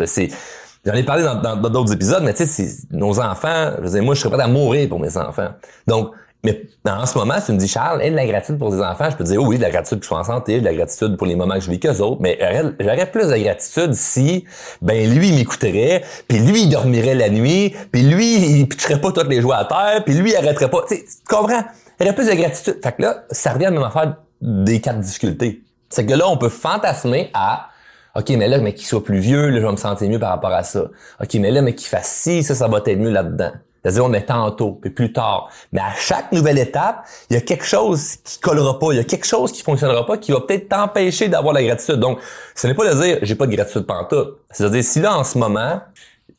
J'en 0.85 0.93
ai 0.93 1.03
parlé 1.03 1.23
dans, 1.23 1.55
d'autres 1.55 1.93
épisodes, 1.93 2.23
mais 2.23 2.33
tu 2.33 2.45
sais, 2.45 2.67
nos 2.91 3.17
enfants, 3.21 3.71
je 3.81 3.87
veux 3.87 4.01
moi, 4.01 4.13
je 4.13 4.19
serais 4.19 4.33
prêt 4.33 4.43
à 4.43 4.47
mourir 4.49 4.89
pour 4.89 4.99
mes 4.99 5.15
enfants. 5.15 5.51
Donc, 5.87 6.11
mais 6.43 6.61
en 6.85 7.05
ce 7.05 7.17
moment, 7.17 7.35
tu 7.45 7.53
me 7.53 7.57
dis, 7.57 7.69
Charles, 7.69 8.01
et 8.03 8.11
de 8.11 8.15
la 8.15 8.25
gratitude 8.25 8.57
pour 8.57 8.69
tes 8.69 8.81
enfants, 8.81 9.09
je 9.09 9.15
peux 9.15 9.23
te 9.23 9.29
dire, 9.29 9.41
oui, 9.41 9.57
de 9.57 9.61
la 9.61 9.69
gratitude 9.69 9.99
que 9.99 10.03
je 10.03 10.07
suis 10.07 10.15
en 10.15 10.25
santé, 10.25 10.59
de 10.59 10.65
la 10.65 10.73
gratitude 10.73 11.15
pour 11.15 11.25
les 11.25 11.35
moments 11.35 11.55
que 11.55 11.61
je 11.61 11.71
vis 11.71 11.79
qu'eux 11.79 11.99
autres, 11.99 12.21
mais 12.21 12.37
j'aurais 12.79 13.09
plus 13.09 13.29
de 13.29 13.37
gratitude 13.37 13.93
si, 13.93 14.43
ben, 14.81 15.09
lui, 15.09 15.29
il 15.29 15.35
m'écouterait, 15.35 16.03
puis 16.27 16.39
lui, 16.39 16.63
il 16.63 16.69
dormirait 16.69 17.15
la 17.15 17.29
nuit, 17.29 17.73
puis 17.93 18.01
lui, 18.01 18.59
il 18.59 18.67
pitcherait 18.67 18.99
pas 18.99 19.13
toutes 19.13 19.29
les 19.29 19.41
joies 19.41 19.55
à 19.55 19.65
terre, 19.65 20.03
puis 20.03 20.15
lui, 20.15 20.31
il 20.31 20.35
arrêterait 20.35 20.69
pas. 20.69 20.83
Tu 20.89 20.97
comprends? 21.29 21.63
Aurait 22.01 22.15
plus 22.15 22.27
de 22.27 22.33
gratitude. 22.33 22.79
Fait 22.83 22.91
que 22.91 23.01
là, 23.01 23.23
ça 23.31 23.53
revient 23.53 23.67
à 23.67 23.71
même 23.71 23.83
affaire 23.83 24.17
des 24.41 24.81
quatre 24.81 24.99
difficultés. 24.99 25.61
C'est 25.89 26.05
que 26.05 26.13
là, 26.13 26.27
on 26.27 26.37
peut 26.37 26.49
fantasmer 26.49 27.29
à, 27.33 27.69
OK, 28.15 28.29
mais 28.31 28.49
là, 28.49 28.57
mais 28.57 28.73
qu'il 28.73 28.85
soit 28.85 29.03
plus 29.03 29.19
vieux, 29.19 29.47
là, 29.47 29.61
je 29.61 29.65
vais 29.65 29.71
me 29.71 29.77
sentir 29.77 30.09
mieux 30.09 30.19
par 30.19 30.31
rapport 30.31 30.51
à 30.51 30.63
ça. 30.63 30.87
OK, 31.21 31.33
mais 31.35 31.51
là, 31.51 31.61
mais 31.61 31.73
qu'il 31.73 31.87
fasse 31.87 32.09
ci, 32.09 32.43
ça, 32.43 32.53
ça 32.53 32.67
va 32.67 32.79
être 32.85 32.99
mieux 32.99 33.11
là-dedans. 33.11 33.51
C'est-à-dire, 33.83 34.05
on 34.05 34.09
met 34.09 34.25
tantôt, 34.25 34.71
puis 34.71 34.91
plus 34.91 35.11
tard. 35.11 35.49
Mais 35.73 35.81
à 35.81 35.93
chaque 35.97 36.31
nouvelle 36.31 36.57
étape, 36.57 37.05
il 37.29 37.33
y 37.33 37.37
a 37.37 37.41
quelque 37.41 37.65
chose 37.65 38.15
qui 38.23 38.39
collera 38.39 38.79
pas, 38.79 38.93
il 38.93 38.97
y 38.97 38.99
a 38.99 39.03
quelque 39.03 39.27
chose 39.27 39.51
qui 39.51 39.61
fonctionnera 39.61 40.05
pas, 40.05 40.17
qui 40.17 40.31
va 40.31 40.39
peut-être 40.39 40.69
t'empêcher 40.69 41.27
d'avoir 41.27 41.53
la 41.53 41.63
gratitude. 41.63 41.97
Donc, 41.97 42.19
ce 42.55 42.67
n'est 42.67 42.75
pas 42.75 42.93
de 42.93 43.01
dire, 43.01 43.19
j'ai 43.23 43.35
pas 43.35 43.45
de 43.45 43.55
gratitude 43.55 43.85
pantoute. 43.85 44.39
C'est-à-dire, 44.51 44.83
si 44.83 45.01
là, 45.01 45.17
en 45.17 45.25
ce 45.25 45.37
moment, 45.37 45.81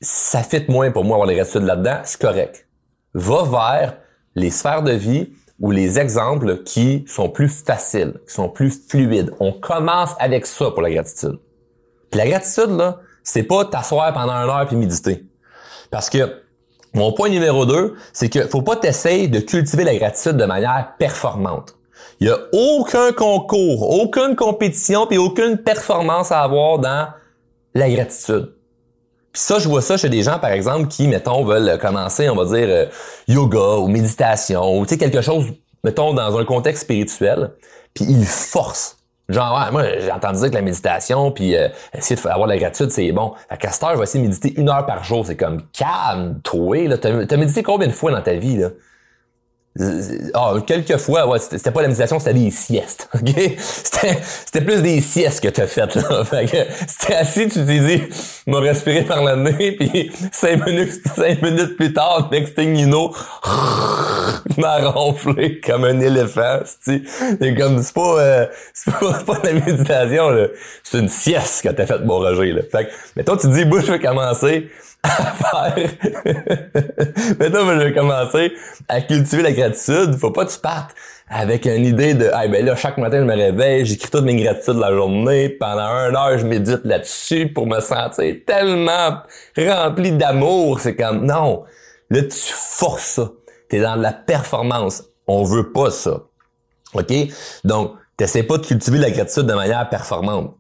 ça 0.01 0.43
fait 0.43 0.69
moins 0.69 0.91
pour 0.91 1.05
moi 1.05 1.17
avoir 1.17 1.29
la 1.29 1.35
gratitude 1.35 1.65
là-dedans, 1.65 2.01
c'est 2.05 2.21
correct. 2.21 2.67
Va 3.13 3.43
vers 3.43 3.97
les 4.35 4.51
sphères 4.51 4.83
de 4.83 4.93
vie 4.93 5.31
ou 5.61 5.71
les 5.71 5.99
exemples 5.99 6.63
qui 6.63 7.05
sont 7.07 7.29
plus 7.29 7.49
faciles, 7.49 8.15
qui 8.27 8.35
sont 8.35 8.49
plus 8.49 8.89
fluides. 8.89 9.33
On 9.39 9.53
commence 9.53 10.11
avec 10.19 10.47
ça 10.47 10.71
pour 10.71 10.81
la 10.83 10.91
gratitude. 10.91 11.39
Puis 12.11 12.19
la 12.19 12.27
gratitude, 12.27 12.71
là, 12.71 13.01
c'est 13.23 13.43
pas 13.43 13.65
t'asseoir 13.67 14.13
pendant 14.13 14.33
une 14.33 14.51
heure 14.51 14.67
puis 14.67 14.77
méditer. 14.77 15.25
Parce 15.91 16.11
que 16.11 16.44
mon 16.95 17.13
point 17.13 17.29
numéro 17.29 17.67
2, 17.67 17.95
c'est 18.13 18.29
qu'il 18.29 18.45
faut 18.45 18.63
pas 18.63 18.77
t'essayer 18.77 19.29
de 19.29 19.41
cultiver 19.41 19.85
la 19.85 19.97
gratitude 19.97 20.37
de 20.37 20.45
manière 20.45 20.93
performante. 20.99 21.77
Il 22.21 22.29
y 22.29 22.31
a 22.31 22.39
aucun 22.53 23.13
concours, 23.13 23.91
aucune 24.01 24.37
compétition 24.37 25.07
puis 25.07 25.19
aucune 25.19 25.59
performance 25.59 26.31
à 26.31 26.41
avoir 26.43 26.79
dans 26.79 27.09
la 27.75 27.91
gratitude. 27.91 28.55
Puis 29.33 29.43
ça, 29.43 29.59
je 29.59 29.69
vois 29.69 29.83
ça 29.83 29.97
chez 29.97 30.09
des 30.09 30.23
gens, 30.23 30.39
par 30.39 30.53
exemple, 30.53 30.87
qui, 30.87 31.09
mettons, 31.09 31.45
veulent 31.45 31.77
commencer, 31.79 32.31
on 32.31 32.37
va 32.37 32.45
dire, 32.45 32.69
euh, 32.69 32.87
yoga 33.27 33.79
ou 33.79 33.89
méditation, 33.89 34.79
ou 34.79 34.87
tu 34.87 34.91
sais, 34.91 34.99
quelque 34.99 35.23
chose, 35.23 35.47
mettons, 35.83 36.15
dans 36.15 36.39
un 36.39 36.45
contexte 36.45 36.85
spirituel, 36.85 37.51
puis 37.95 38.05
ils 38.09 38.27
forcent. 38.27 39.04
Genre, 39.29 39.59
ouais, 39.59 39.73
moi, 39.73 39.83
j'ai 40.01 40.13
entendu 40.13 40.39
dire 40.41 40.51
que 40.51 40.55
la 40.55 40.63
méditation, 40.63 41.31
puis 41.31 41.57
euh, 41.57 41.69
essayer 41.97 42.21
de 42.21 42.29
avoir 42.29 42.47
de 42.47 42.53
la 42.53 42.59
gratitude, 42.59 42.91
c'est 42.91 43.11
bon. 43.13 43.33
Castor, 43.59 43.93
je 43.93 43.97
vais 43.97 44.03
essayer 44.03 44.23
de 44.23 44.29
méditer 44.29 44.61
une 44.61 44.69
heure 44.69 44.85
par 44.85 45.03
jour. 45.03 45.25
C'est 45.27 45.37
comme, 45.37 45.63
calme-toi, 45.73 46.89
là. 46.89 46.99
T'as, 46.99 47.37
médité 47.37 47.63
combien 47.63 47.89
de 47.89 47.93
fois 47.93 48.11
dans 48.11 48.21
ta 48.21 48.35
vie, 48.35 48.59
là? 48.59 48.69
Ah, 50.35 50.53
quelques 50.65 50.99
fois, 50.99 51.27
ouais, 51.27 51.41
c'était 51.41 51.73
pas 51.73 51.83
la 51.83 51.89
méditation, 51.89 52.21
c'était 52.21 52.35
des 52.35 52.53
siestes, 52.53 53.09
ok? 53.15 53.35
C'était, 53.59 54.19
c'était 54.23 54.61
plus 54.61 54.83
des 54.83 55.01
siestes 55.01 55.43
que 55.43 55.49
t'as 55.49 55.67
faites, 55.67 55.97
là. 55.97 56.25
Fait 56.31 56.47
que 56.47 56.59
c'était 56.87 57.15
assis, 57.15 57.49
tu 57.49 57.65
t'es 57.67 57.81
dit, 57.81 58.03
m'a 58.47 58.61
respiré 58.61 59.03
par 59.03 59.25
le 59.25 59.35
nez, 59.35 59.73
puis 59.73 60.13
cinq 60.33 60.65
minutes, 60.65 61.03
cinq 61.17 61.43
minutes 61.43 61.77
plus 61.77 61.93
tard, 61.93 62.29
next 62.31 62.55
thing 62.55 62.77
you 62.77 62.87
know, 62.87 63.13
m'a 64.61 64.79
ronflé 64.91 65.61
comme 65.61 65.85
un 65.85 66.01
éléphant, 66.01 66.61
C'est 66.81 67.55
comme, 67.57 67.83
c'est 67.83 67.95
pas, 67.95 68.21
euh, 68.21 68.47
c'est 68.75 68.93
pas, 68.93 69.13
pas 69.25 69.39
la 69.45 69.53
méditation, 69.53 70.31
là. 70.31 70.47
C'est 70.83 70.99
une 70.99 71.09
sieste 71.09 71.63
que 71.63 71.73
t'as 71.73 71.87
faite, 71.87 72.05
mon 72.05 72.19
Roger, 72.19 72.53
là. 72.53 72.63
Fait 72.71 72.87
que, 72.87 72.91
mettons, 73.17 73.37
tu 73.37 73.49
dis, 73.49 73.65
bouche, 73.65 73.87
je 73.87 73.93
vais 73.93 74.01
commencer 74.01 74.69
à 75.03 75.33
faire. 75.33 75.89
Maintenant, 77.39 77.61
je 77.67 77.85
vais 77.85 77.93
commencer 77.93 78.53
à 78.89 79.01
cultiver 79.01 79.43
la 79.43 79.53
gratitude. 79.53 80.17
Faut 80.19 80.31
pas 80.31 80.47
que 80.47 80.53
tu 80.53 80.59
partes 80.59 80.95
avec 81.29 81.67
une 81.67 81.85
idée 81.85 82.15
de 82.15 82.31
ah 82.33 82.47
ben 82.49 82.65
là 82.65 82.77
chaque 82.77 82.99
matin 82.99 83.19
je 83.21 83.25
me 83.25 83.35
réveille, 83.35 83.85
j'écris 83.87 84.11
toutes 84.11 84.25
mes 84.25 84.37
gratitudes 84.37 84.75
de 84.75 84.81
la 84.81 84.93
journée, 84.93 85.49
pendant 85.49 85.89
une 85.89 86.17
heure 86.17 86.39
je 86.39 86.47
médite 86.47 86.85
là-dessus 86.85 87.49
pour 87.49 87.67
me 87.67 87.81
sentir 87.81 88.37
tellement 88.47 89.19
rempli 89.57 90.13
d'amour, 90.13 90.81
c'est 90.81 90.95
comme 90.95 91.25
non. 91.25 91.65
Là 92.11 92.23
tu 92.23 92.53
forces 92.53 93.05
ça. 93.05 93.31
Tu 93.71 93.77
es 93.77 93.81
dans 93.81 93.97
la 93.97 94.13
performance. 94.13 95.05
On 95.27 95.45
veut 95.45 95.73
pas 95.73 95.91
ça. 95.91 96.23
OK? 96.95 97.13
Donc, 97.65 97.95
t'essaies 98.17 98.43
pas 98.43 98.59
de 98.59 98.67
cultiver 98.67 98.99
la 98.99 99.11
gratitude 99.11 99.45
de 99.47 99.55
manière 99.55 99.89
performante 99.89 100.55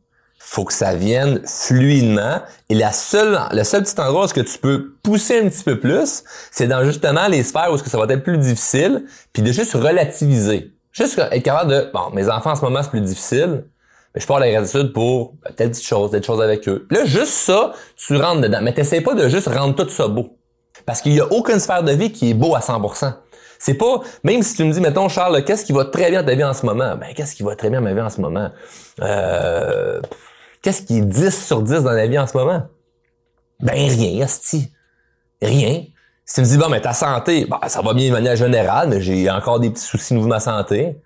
faut 0.44 0.64
que 0.64 0.74
ça 0.74 0.94
vienne 0.94 1.40
fluidement. 1.46 2.40
Et 2.68 2.74
la 2.74 2.92
seule, 2.92 3.40
le 3.50 3.64
seul 3.64 3.82
petit 3.82 3.98
endroit 3.98 4.24
où 4.24 4.28
ce 4.28 4.34
que 4.34 4.42
tu 4.42 4.58
peux 4.58 4.94
pousser 5.02 5.40
un 5.40 5.48
petit 5.48 5.64
peu 5.64 5.80
plus, 5.80 6.22
c'est 6.52 6.66
dans 6.66 6.84
justement 6.84 7.26
les 7.28 7.42
sphères 7.42 7.72
où 7.72 7.78
ce 7.78 7.82
que 7.82 7.88
ça 7.88 7.98
va 7.98 8.04
être 8.12 8.22
plus 8.22 8.36
difficile, 8.36 9.06
puis 9.32 9.42
de 9.42 9.50
juste 9.50 9.72
relativiser. 9.72 10.74
Juste 10.92 11.18
être 11.18 11.42
capable 11.42 11.72
de, 11.72 11.90
bon, 11.92 12.10
mes 12.12 12.28
enfants 12.28 12.52
en 12.52 12.56
ce 12.56 12.60
moment 12.60 12.82
c'est 12.82 12.90
plus 12.90 13.00
difficile, 13.00 13.64
mais 14.14 14.20
je 14.20 14.26
parle 14.26 14.42
de 14.42 14.46
la 14.46 14.52
gratitude 14.52 14.92
pour 14.92 15.34
ben, 15.42 15.50
telle 15.56 15.70
petite 15.70 15.86
chose, 15.86 16.10
telle 16.10 16.22
chose 16.22 16.40
avec 16.40 16.68
eux. 16.68 16.86
là, 16.90 17.04
juste 17.06 17.32
ça, 17.32 17.72
tu 17.96 18.14
rentres 18.14 18.42
dedans. 18.42 18.60
Mais 18.62 18.74
t'essayes 18.74 19.00
pas 19.00 19.14
de 19.14 19.28
juste 19.28 19.48
rendre 19.48 19.74
tout 19.74 19.88
ça 19.88 20.08
beau. 20.08 20.36
Parce 20.86 21.00
qu'il 21.00 21.12
y 21.12 21.20
a 21.20 21.32
aucune 21.32 21.58
sphère 21.58 21.82
de 21.82 21.92
vie 21.92 22.12
qui 22.12 22.30
est 22.30 22.34
beau 22.34 22.54
à 22.54 22.60
100%. 22.60 23.14
C'est 23.58 23.74
pas, 23.74 24.00
même 24.22 24.42
si 24.42 24.56
tu 24.56 24.64
me 24.64 24.72
dis, 24.72 24.80
mettons, 24.80 25.08
Charles, 25.08 25.44
qu'est-ce 25.44 25.64
qui 25.64 25.72
va 25.72 25.84
très 25.86 26.10
bien 26.10 26.22
ta 26.22 26.34
vie 26.34 26.44
en 26.44 26.52
ce 26.52 26.66
moment? 26.66 26.96
Ben, 26.96 27.14
qu'est-ce 27.14 27.34
qui 27.34 27.42
va 27.42 27.56
très 27.56 27.70
bien 27.70 27.80
ma 27.80 27.94
vie 27.94 28.00
en 28.00 28.10
ce 28.10 28.20
moment? 28.20 28.50
Euh, 29.00 30.00
Qu'est-ce 30.64 30.80
qui 30.80 30.96
est 30.96 31.02
10 31.02 31.46
sur 31.46 31.60
10 31.60 31.82
dans 31.82 31.92
la 31.92 32.06
vie 32.06 32.18
en 32.18 32.26
ce 32.26 32.34
moment? 32.36 32.62
Ben 33.60 33.74
rien, 33.74 34.24
asti. 34.24 34.72
Rien. 35.42 35.84
Si 36.24 36.36
tu 36.36 36.40
me 36.40 36.46
dis, 36.46 36.56
bon, 36.56 36.70
mais 36.70 36.80
ta 36.80 36.94
santé, 36.94 37.44
ben, 37.44 37.58
ça 37.68 37.82
va 37.82 37.92
bien 37.92 38.08
de 38.08 38.12
manière 38.12 38.34
générale, 38.34 38.88
mais 38.88 39.02
j'ai 39.02 39.30
encore 39.30 39.60
des 39.60 39.68
petits 39.68 39.84
soucis 39.84 40.14
de 40.14 40.20
ma 40.20 40.40
santé. 40.40 40.98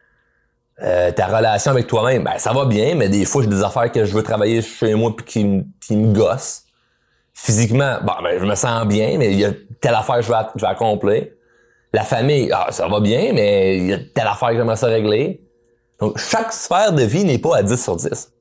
Euh, 0.81 1.11
ta 1.11 1.27
relation 1.27 1.73
avec 1.73 1.89
toi-même, 1.89 2.23
ben 2.23 2.39
ça 2.39 2.53
va 2.53 2.65
bien, 2.65 2.95
mais 2.95 3.09
des 3.09 3.25
fois 3.25 3.43
j'ai 3.43 3.49
des 3.49 3.65
affaires 3.65 3.91
que 3.91 4.05
je 4.05 4.15
veux 4.15 4.23
travailler 4.23 4.63
chez 4.63 4.95
moi 4.95 5.13
puis 5.17 5.27
qui, 5.27 5.65
qui 5.81 5.97
me 5.97 6.13
gossent. 6.13 6.67
Physiquement, 7.41 7.99
bon, 8.03 8.15
ben 8.21 8.37
je 8.41 8.45
me 8.45 8.55
sens 8.57 8.85
bien, 8.85 9.17
mais 9.17 9.33
il 9.33 9.39
y 9.39 9.45
a 9.45 9.53
telle 9.81 9.95
affaire 9.95 10.17
que 10.17 10.23
je 10.23 10.29
vais, 10.29 10.39
je 10.57 10.61
vais 10.61 10.67
accomplir. 10.67 11.29
La 11.93 12.03
famille, 12.03 12.51
ah, 12.53 12.67
ça 12.71 12.89
va 12.89 12.99
bien, 12.99 13.33
mais 13.33 13.79
il 13.79 13.87
y 13.87 13.93
a 13.93 13.99
telle 14.13 14.27
affaire 14.27 14.49
que 14.49 14.57
j'aimerais 14.57 14.77
ça 14.77 14.89
régler. 14.89 15.41
Donc, 16.01 16.19
chaque 16.19 16.53
sphère 16.53 16.93
de 16.93 17.05
vie 17.05 17.25
n'est 17.25 17.39
pas 17.39 17.59
à 17.59 17.63
10 17.63 17.81
sur 17.81 17.95
10. 17.95 18.33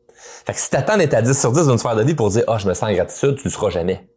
Fait 0.46 0.54
que 0.54 0.60
si 0.60 0.72
t'attends 0.72 0.98
d'être 0.98 1.13
à 1.13 1.22
10 1.22 1.39
sur 1.39 1.51
10 1.51 1.68
d'une 1.68 1.77
sphère 1.77 1.96
de 1.96 2.04
vie 2.04 2.16
pour 2.16 2.32
dire, 2.32 2.44
ah, 2.48 2.54
oh, 2.56 2.60
je 2.60 2.68
me 2.68 2.74
sens 2.74 2.89
en 2.89 2.94
gratitude, 2.94 3.36
tu 3.36 3.44
le 3.46 3.50
seras 3.51 3.70
jamais. 3.70 4.10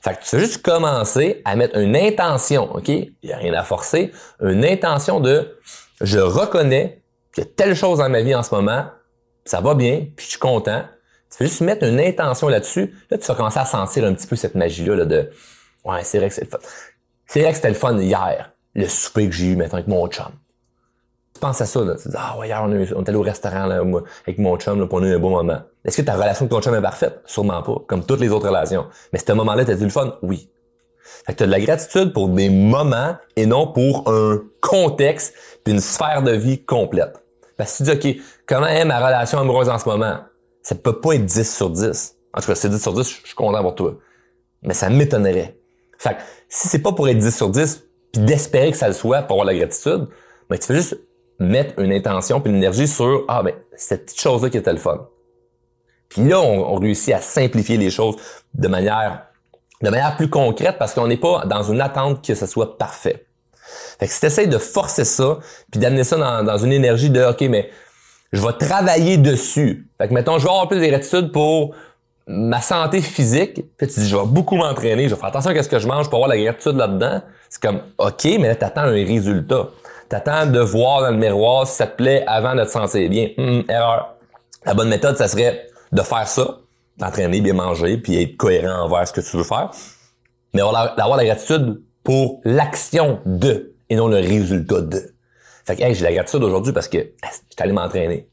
Fait 0.00 0.18
que 0.18 0.24
tu 0.24 0.34
vas 0.34 0.42
juste 0.42 0.62
commencer 0.62 1.42
à 1.44 1.54
mettre 1.54 1.76
une 1.76 1.94
intention, 1.94 2.74
OK? 2.74 2.88
Il 2.88 3.12
n'y 3.22 3.32
a 3.32 3.36
rien 3.36 3.52
à 3.52 3.64
forcer. 3.64 4.12
Une 4.40 4.64
intention 4.64 5.20
de, 5.20 5.58
je 6.00 6.18
reconnais 6.18 7.02
qu'il 7.34 7.44
y 7.44 7.46
a 7.46 7.50
telle 7.54 7.76
chose 7.76 7.98
dans 7.98 8.08
ma 8.08 8.22
vie 8.22 8.34
en 8.34 8.42
ce 8.42 8.54
moment, 8.54 8.86
ça 9.44 9.60
va 9.60 9.74
bien, 9.74 10.06
puis 10.16 10.24
je 10.24 10.30
suis 10.30 10.38
content. 10.38 10.84
Tu 11.30 11.42
vas 11.42 11.48
juste 11.48 11.60
mettre 11.60 11.84
une 11.84 12.00
intention 12.00 12.48
là-dessus? 12.48 12.94
Là, 13.10 13.18
tu 13.18 13.26
vas 13.26 13.34
commencer 13.34 13.58
à 13.58 13.64
sentir 13.64 14.04
un 14.04 14.14
petit 14.14 14.26
peu 14.26 14.36
cette 14.36 14.54
magie-là 14.54 14.96
là, 14.96 15.04
de, 15.04 15.30
ouais, 15.84 16.02
c'est 16.02 16.18
vrai 16.18 16.28
que 16.28 16.34
c'est 16.34 16.44
le 16.44 16.50
fun. 16.50 16.58
C'est 17.26 17.40
vrai 17.42 17.50
que 17.50 17.56
c'était 17.56 17.68
le 17.68 17.74
fun 17.74 17.96
hier, 17.98 18.52
le 18.74 18.88
souper 18.88 19.28
que 19.28 19.34
j'ai 19.34 19.46
eu, 19.46 19.56
maintenant 19.56 19.78
avec 19.78 19.86
mon 19.86 20.06
chum 20.08 20.32
pense 21.40 21.60
à 21.60 21.66
ça, 21.66 21.80
là. 21.80 21.96
Tu 22.00 22.08
dis, 22.08 22.14
ah 22.16 22.38
ouais, 22.38 22.48
hier, 22.48 22.62
on, 22.62 22.72
est 22.72 23.08
allé 23.08 23.18
au 23.18 23.22
restaurant 23.22 23.66
là, 23.66 23.82
avec 24.24 24.38
mon 24.38 24.56
chum, 24.56 24.78
là, 24.78 24.86
pour 24.86 24.98
on 24.98 25.02
a 25.02 25.06
eu 25.06 25.14
un 25.14 25.18
bon 25.18 25.30
moment. 25.30 25.60
Est-ce 25.84 25.96
que 25.96 26.02
ta 26.02 26.14
relation 26.14 26.44
avec 26.44 26.50
ton 26.50 26.60
chum 26.60 26.74
est 26.74 26.82
parfaite? 26.82 27.20
Sûrement 27.24 27.62
pas, 27.62 27.76
comme 27.88 28.04
toutes 28.04 28.20
les 28.20 28.28
autres 28.28 28.48
relations. 28.48 28.86
Mais 29.12 29.18
ce 29.18 29.32
moment-là, 29.32 29.64
t'as 29.64 29.76
eu 29.76 29.84
le 29.84 29.88
fun? 29.88 30.18
Oui. 30.22 30.50
Fait 31.26 31.32
que 31.32 31.38
t'as 31.38 31.46
de 31.46 31.50
la 31.50 31.60
gratitude 31.60 32.12
pour 32.12 32.28
des 32.28 32.50
moments 32.50 33.16
et 33.34 33.46
non 33.46 33.66
pour 33.66 34.08
un 34.08 34.40
contexte 34.60 35.34
puis 35.64 35.74
une 35.74 35.80
sphère 35.80 36.22
de 36.22 36.32
vie 36.32 36.62
complète. 36.64 37.24
Parce 37.56 37.78
que 37.78 37.84
tu 37.84 37.96
dis, 37.96 38.18
OK, 38.18 38.24
comment 38.46 38.66
est 38.66 38.84
ma 38.84 39.04
relation 39.04 39.38
amoureuse 39.38 39.68
en 39.68 39.78
ce 39.78 39.88
moment? 39.88 40.18
Ça 40.70 40.76
peut 40.76 41.00
pas 41.00 41.14
être 41.14 41.24
10 41.24 41.52
sur 41.52 41.68
10. 41.68 42.16
En 42.32 42.40
tout 42.40 42.46
cas, 42.46 42.54
c'est 42.54 42.68
10 42.68 42.80
sur 42.80 42.92
10, 42.92 43.02
je 43.02 43.26
suis 43.26 43.34
content 43.34 43.60
pour 43.60 43.74
toi. 43.74 43.96
Mais 44.62 44.72
ça 44.72 44.88
m'étonnerait. 44.88 45.58
Fait 45.98 46.10
que 46.10 46.20
si 46.48 46.68
c'est 46.68 46.78
pas 46.78 46.92
pour 46.92 47.08
être 47.08 47.18
10 47.18 47.36
sur 47.36 47.50
10 47.50 47.82
puis 48.12 48.22
d'espérer 48.22 48.70
que 48.70 48.76
ça 48.76 48.86
le 48.86 48.94
soit 48.94 49.22
pour 49.22 49.32
avoir 49.32 49.46
la 49.46 49.56
gratitude, 49.56 50.06
ben 50.48 50.56
tu 50.56 50.68
fais 50.68 50.76
juste 50.76 50.96
mettre 51.40 51.76
une 51.80 51.92
intention 51.92 52.40
puis 52.40 52.52
une 52.52 52.58
énergie 52.58 52.86
sur 52.86 53.24
ah 53.26 53.42
ben 53.42 53.52
cette 53.74 54.04
petite 54.04 54.20
chose 54.20 54.44
là 54.44 54.50
qui 54.50 54.58
était 54.58 54.72
le 54.72 54.78
fun. 54.78 55.08
Puis 56.08 56.22
là 56.22 56.40
on, 56.40 56.76
réussit 56.76 57.14
à 57.14 57.20
simplifier 57.20 57.76
les 57.76 57.90
choses 57.90 58.14
de 58.54 58.68
manière 58.68 59.26
de 59.82 59.90
manière 59.90 60.16
plus 60.16 60.30
concrète 60.30 60.76
parce 60.78 60.94
qu'on 60.94 61.08
n'est 61.08 61.16
pas 61.16 61.46
dans 61.46 61.64
une 61.64 61.80
attente 61.80 62.24
que 62.24 62.36
ce 62.36 62.46
soit 62.46 62.78
parfait. 62.78 63.26
Fait 63.98 64.06
que 64.06 64.12
si 64.12 64.20
tu 64.20 64.46
de 64.46 64.58
forcer 64.58 65.04
ça 65.04 65.40
puis 65.72 65.80
d'amener 65.80 66.04
ça 66.04 66.42
dans 66.44 66.58
une 66.58 66.72
énergie 66.72 67.10
de 67.10 67.24
OK 67.24 67.40
mais 67.50 67.70
je 68.32 68.40
vais 68.40 68.52
travailler 68.52 69.16
dessus. 69.16 69.88
Fait 69.98 70.08
que 70.08 70.14
mettons 70.14 70.38
je 70.38 70.44
vais 70.44 70.50
avoir 70.50 70.68
plus 70.68 70.80
de 70.80 70.86
gratitude 70.86 71.32
pour 71.32 71.74
ma 72.26 72.60
santé 72.60 73.00
physique, 73.00 73.64
tu 73.78 73.86
dis 73.86 74.08
je 74.08 74.16
vais 74.16 74.26
beaucoup 74.26 74.56
m'entraîner, 74.56 75.08
je 75.08 75.14
vais 75.14 75.20
faire 75.20 75.30
attention 75.30 75.50
à 75.50 75.62
ce 75.62 75.68
que 75.68 75.78
je 75.78 75.88
mange 75.88 76.08
pour 76.08 76.16
avoir 76.16 76.28
la 76.28 76.38
gratitude 76.38 76.76
là-dedans. 76.76 77.22
C'est 77.48 77.60
comme 77.60 77.80
OK, 77.98 78.24
mais 78.24 78.48
là 78.48 78.54
tu 78.54 78.64
attends 78.64 78.82
un 78.82 78.92
résultat. 78.92 79.68
T'attends 80.08 80.46
de 80.46 80.58
voir 80.58 81.02
dans 81.02 81.10
le 81.10 81.16
miroir 81.16 81.66
si 81.66 81.76
ça 81.76 81.86
te 81.86 81.96
plaît 81.96 82.24
avant 82.26 82.56
de 82.56 82.64
te 82.64 82.70
sentir 82.70 83.08
bien. 83.08 83.28
Hum, 83.38 83.62
erreur. 83.68 84.16
La 84.66 84.74
bonne 84.74 84.88
méthode, 84.88 85.16
ça 85.16 85.28
serait 85.28 85.68
de 85.92 86.02
faire 86.02 86.26
ça, 86.26 86.58
d'entraîner, 86.98 87.40
bien 87.40 87.54
manger, 87.54 87.96
puis 87.96 88.20
être 88.20 88.36
cohérent 88.36 88.84
envers 88.84 89.06
ce 89.06 89.12
que 89.12 89.20
tu 89.20 89.36
veux 89.36 89.44
faire. 89.44 89.70
Mais 90.52 90.60
d'avoir 90.60 91.16
la 91.16 91.24
gratitude 91.24 91.80
pour 92.02 92.40
l'action 92.44 93.20
de 93.24 93.72
et 93.88 93.96
non 93.96 94.08
le 94.08 94.16
résultat 94.16 94.80
de. 94.80 95.14
Fait 95.70 95.76
que, 95.76 95.94
j'ai 95.94 96.04
la 96.04 96.12
gratitude 96.12 96.42
aujourd'hui 96.42 96.72
parce 96.72 96.88
que 96.88 96.98
j'étais 96.98 97.62
allé 97.62 97.72
m'entraîner. 97.72 98.28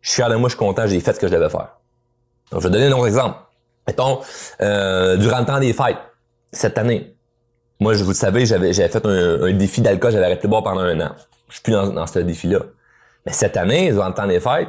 Je 0.00 0.10
suis 0.10 0.16
fier 0.16 0.28
de 0.28 0.34
moi, 0.34 0.48
je 0.48 0.56
suis 0.56 0.58
content, 0.58 0.86
j'ai 0.86 0.98
fait 1.00 1.12
ce 1.12 1.20
que 1.20 1.28
je 1.28 1.32
devais 1.32 1.48
faire. 1.48 1.76
Donc, 2.50 2.60
je 2.60 2.66
vais 2.66 2.72
donner 2.72 2.86
un 2.86 2.92
autre 2.92 3.06
exemple. 3.06 3.38
Mettons, 3.86 4.20
euh, 4.60 5.16
durant 5.16 5.38
le 5.38 5.44
temps 5.44 5.60
des 5.60 5.72
fêtes, 5.72 5.98
cette 6.52 6.78
année, 6.78 7.14
moi, 7.78 7.94
vous 7.94 8.08
le 8.08 8.14
savez, 8.14 8.46
j'avais, 8.46 8.72
j'avais 8.72 8.88
fait 8.88 9.04
un, 9.06 9.52
défi 9.52 9.80
d'alcool, 9.80 10.12
j'avais 10.12 10.24
arrêté 10.24 10.42
de 10.42 10.48
boire 10.48 10.64
pendant 10.64 10.80
un 10.80 11.00
an. 11.00 11.12
Je 11.48 11.54
suis 11.54 11.62
plus 11.62 11.72
dans, 11.72 12.06
ce 12.06 12.18
défi-là. 12.18 12.60
Mais 13.26 13.32
cette 13.32 13.56
année, 13.56 13.92
durant 13.92 14.08
le 14.08 14.14
temps 14.14 14.26
des 14.26 14.40
fêtes, 14.40 14.68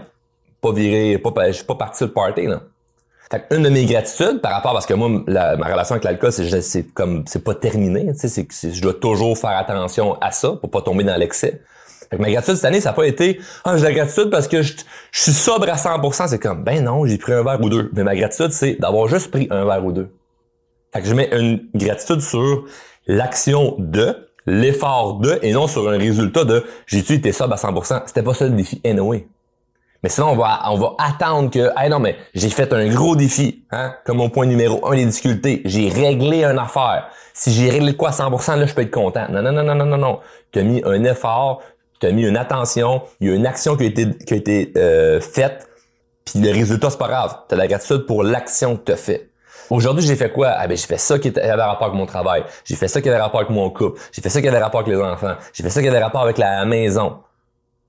pas 0.62 0.72
viré, 0.72 1.18
pas, 1.18 1.48
je 1.48 1.54
suis 1.54 1.66
pas 1.66 1.76
parti 1.76 1.98
sur 1.98 2.08
le 2.08 2.14
party, 2.14 2.46
là. 2.46 2.62
Fait 3.32 3.48
une 3.50 3.64
de 3.64 3.70
mes 3.70 3.86
gratitudes 3.86 4.40
par 4.42 4.52
rapport, 4.52 4.74
parce 4.74 4.86
que 4.86 4.94
moi, 4.94 5.10
ma 5.10 5.66
relation 5.66 5.94
avec 5.94 6.04
l'alcool, 6.04 6.32
c'est, 6.32 6.62
c'est 6.62 6.84
comme, 6.94 7.24
c'est 7.26 7.44
pas 7.44 7.56
terminé, 7.56 8.14
tu 8.14 8.30
sais, 8.30 8.48
je 8.72 8.82
dois 8.82 8.94
toujours 8.94 9.36
faire 9.36 9.58
attention 9.58 10.16
à 10.22 10.32
ça 10.32 10.52
pour 10.52 10.70
pas 10.70 10.82
tomber 10.82 11.04
dans 11.04 11.16
l'excès. 11.16 11.62
Fait 12.14 12.18
que 12.18 12.22
ma 12.22 12.30
gratitude 12.30 12.56
cette 12.58 12.66
année, 12.66 12.80
ça 12.80 12.90
n'a 12.90 12.94
pas 12.94 13.08
été, 13.08 13.40
ah, 13.64 13.76
j'ai 13.76 13.86
la 13.86 13.92
gratitude 13.92 14.30
parce 14.30 14.48
que 14.48 14.62
je, 14.62 14.74
suis 15.12 15.32
sobre 15.32 15.68
à 15.68 15.78
100%. 15.78 16.28
C'est 16.28 16.38
comme, 16.38 16.64
ben 16.64 16.84
non, 16.84 17.08
j'ai 17.08 17.18
pris 17.18 17.34
un 17.34 17.42
verre 17.42 17.60
ou 17.60 17.70
deux. 17.70 17.90
Mais 17.94 18.04
ma 18.04 18.16
gratitude, 18.16 18.52
c'est 18.52 18.76
d'avoir 18.76 19.08
juste 19.08 19.32
pris 19.32 19.48
un 19.50 19.66
verre 19.66 19.84
ou 19.84 19.92
deux. 19.92 20.14
Fait 20.94 21.02
que 21.02 21.08
je 21.08 21.16
mets 21.16 21.30
une 21.32 21.66
gratitude 21.74 22.22
sur 22.22 22.66
l'action 23.08 23.76
de, 23.80 24.30
l'effort 24.46 25.16
de, 25.22 25.40
et 25.42 25.54
non 25.54 25.66
sur 25.66 25.90
un 25.90 25.98
résultat 25.98 26.46
de 26.46 26.64
j'ai-tu 26.86 27.14
été 27.14 27.32
sobre 27.32 27.54
à 27.54 27.56
100%. 27.56 28.04
C'était 28.06 28.22
pas 28.22 28.36
ça 28.36 28.46
le 28.46 28.52
défi 28.52 28.80
anyway. 28.86 29.26
Mais 30.04 30.10
sinon, 30.10 30.32
on 30.32 30.36
va, 30.36 30.60
on 30.70 30.78
va 30.78 30.96
attendre 31.00 31.50
que, 31.50 31.72
ah 31.76 31.90
non, 31.90 31.98
mais 31.98 32.18
j'ai 32.36 32.50
fait 32.50 32.72
un 32.74 32.90
gros 32.90 33.16
défi, 33.16 33.64
hein, 33.72 33.96
comme 34.06 34.18
mon 34.18 34.30
point 34.30 34.46
numéro 34.46 34.86
un 34.86 34.96
des 34.96 35.06
difficultés. 35.06 35.62
J'ai 35.66 35.90
réglé 35.90 36.44
une 36.44 36.60
affaire. 36.60 37.08
Si 37.34 37.52
j'ai 37.52 37.70
réglé 37.70 37.96
quoi 37.96 38.10
à 38.10 38.12
100%, 38.12 38.60
là, 38.60 38.66
je 38.66 38.74
peux 38.76 38.82
être 38.82 38.92
content. 38.92 39.26
Non, 39.32 39.42
non, 39.42 39.52
non, 39.52 39.64
non, 39.64 39.76
non, 39.76 39.86
non, 39.86 39.98
non. 39.98 40.20
Tu 40.52 40.60
as 40.60 40.64
mis 40.64 40.84
un 40.86 41.04
effort, 41.06 41.62
tu 42.04 42.10
as 42.10 42.12
mis 42.12 42.24
une 42.24 42.38
attention, 42.38 43.02
il 43.22 43.30
y 43.30 43.32
a 43.32 43.36
une 43.36 43.46
action 43.46 43.78
qui 43.78 43.84
a 43.84 43.86
été, 43.88 44.10
qui 44.10 44.34
a 44.34 44.38
été 44.38 44.74
euh, 44.76 45.22
faite, 45.22 45.68
puis 46.26 46.40
le 46.40 46.52
résultat, 46.52 46.90
c'est 46.90 46.98
pas 46.98 47.08
grave. 47.08 47.38
Tu 47.48 47.56
as 47.56 47.58
la 47.58 47.68
gratitude 47.68 48.06
pour 48.06 48.24
l'action 48.24 48.76
que 48.76 48.84
tu 48.84 48.92
as 48.92 48.98
fait. 48.98 49.30
Aujourd'hui, 49.70 50.06
j'ai 50.06 50.18
fait 50.18 50.32
quoi? 50.32 50.50
Ah 50.50 50.68
ben, 50.68 50.76
j'ai 50.76 50.86
fait 50.86 50.98
ça 50.98 51.18
qui 51.18 51.30
avait 51.30 51.54
rapport 51.54 51.88
avec 51.88 51.98
mon 51.98 52.06
travail. 52.06 52.44
J'ai 52.66 52.76
fait 52.76 52.90
ça 52.90 53.02
qui 53.02 53.10
avait 53.10 53.22
rapport 53.22 53.40
avec 53.40 53.50
mon 53.50 53.70
couple. 53.70 54.00
J'ai 54.12 54.22
fait 54.22 54.30
ça 54.30 54.42
qui 54.42 54.48
avait 54.48 54.60
rapport 54.60 54.82
avec 54.82 54.94
les 54.94 55.02
enfants. 55.02 55.36
J'ai 55.54 55.64
fait 55.64 55.70
ça 55.70 55.82
qui 55.82 55.88
avait 55.88 56.04
rapport 56.04 56.22
avec 56.22 56.38
la 56.38 56.66
maison. 56.66 57.20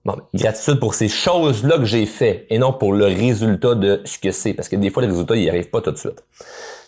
Bon, 0.04 0.16
gratitude 0.32 0.78
pour 0.78 0.94
ces 0.94 1.08
choses-là 1.08 1.78
que 1.78 1.84
j'ai 1.84 2.06
fait 2.06 2.46
et 2.50 2.58
non 2.58 2.72
pour 2.72 2.92
le 2.92 3.06
résultat 3.06 3.74
de 3.74 4.02
ce 4.04 4.18
que 4.18 4.30
c'est. 4.30 4.54
Parce 4.54 4.68
que 4.68 4.76
des 4.76 4.90
fois, 4.90 5.02
les 5.02 5.08
résultats, 5.08 5.34
ils 5.34 5.48
arrivent 5.48 5.70
pas 5.70 5.80
tout 5.80 5.90
de 5.90 5.98
suite. 5.98 6.22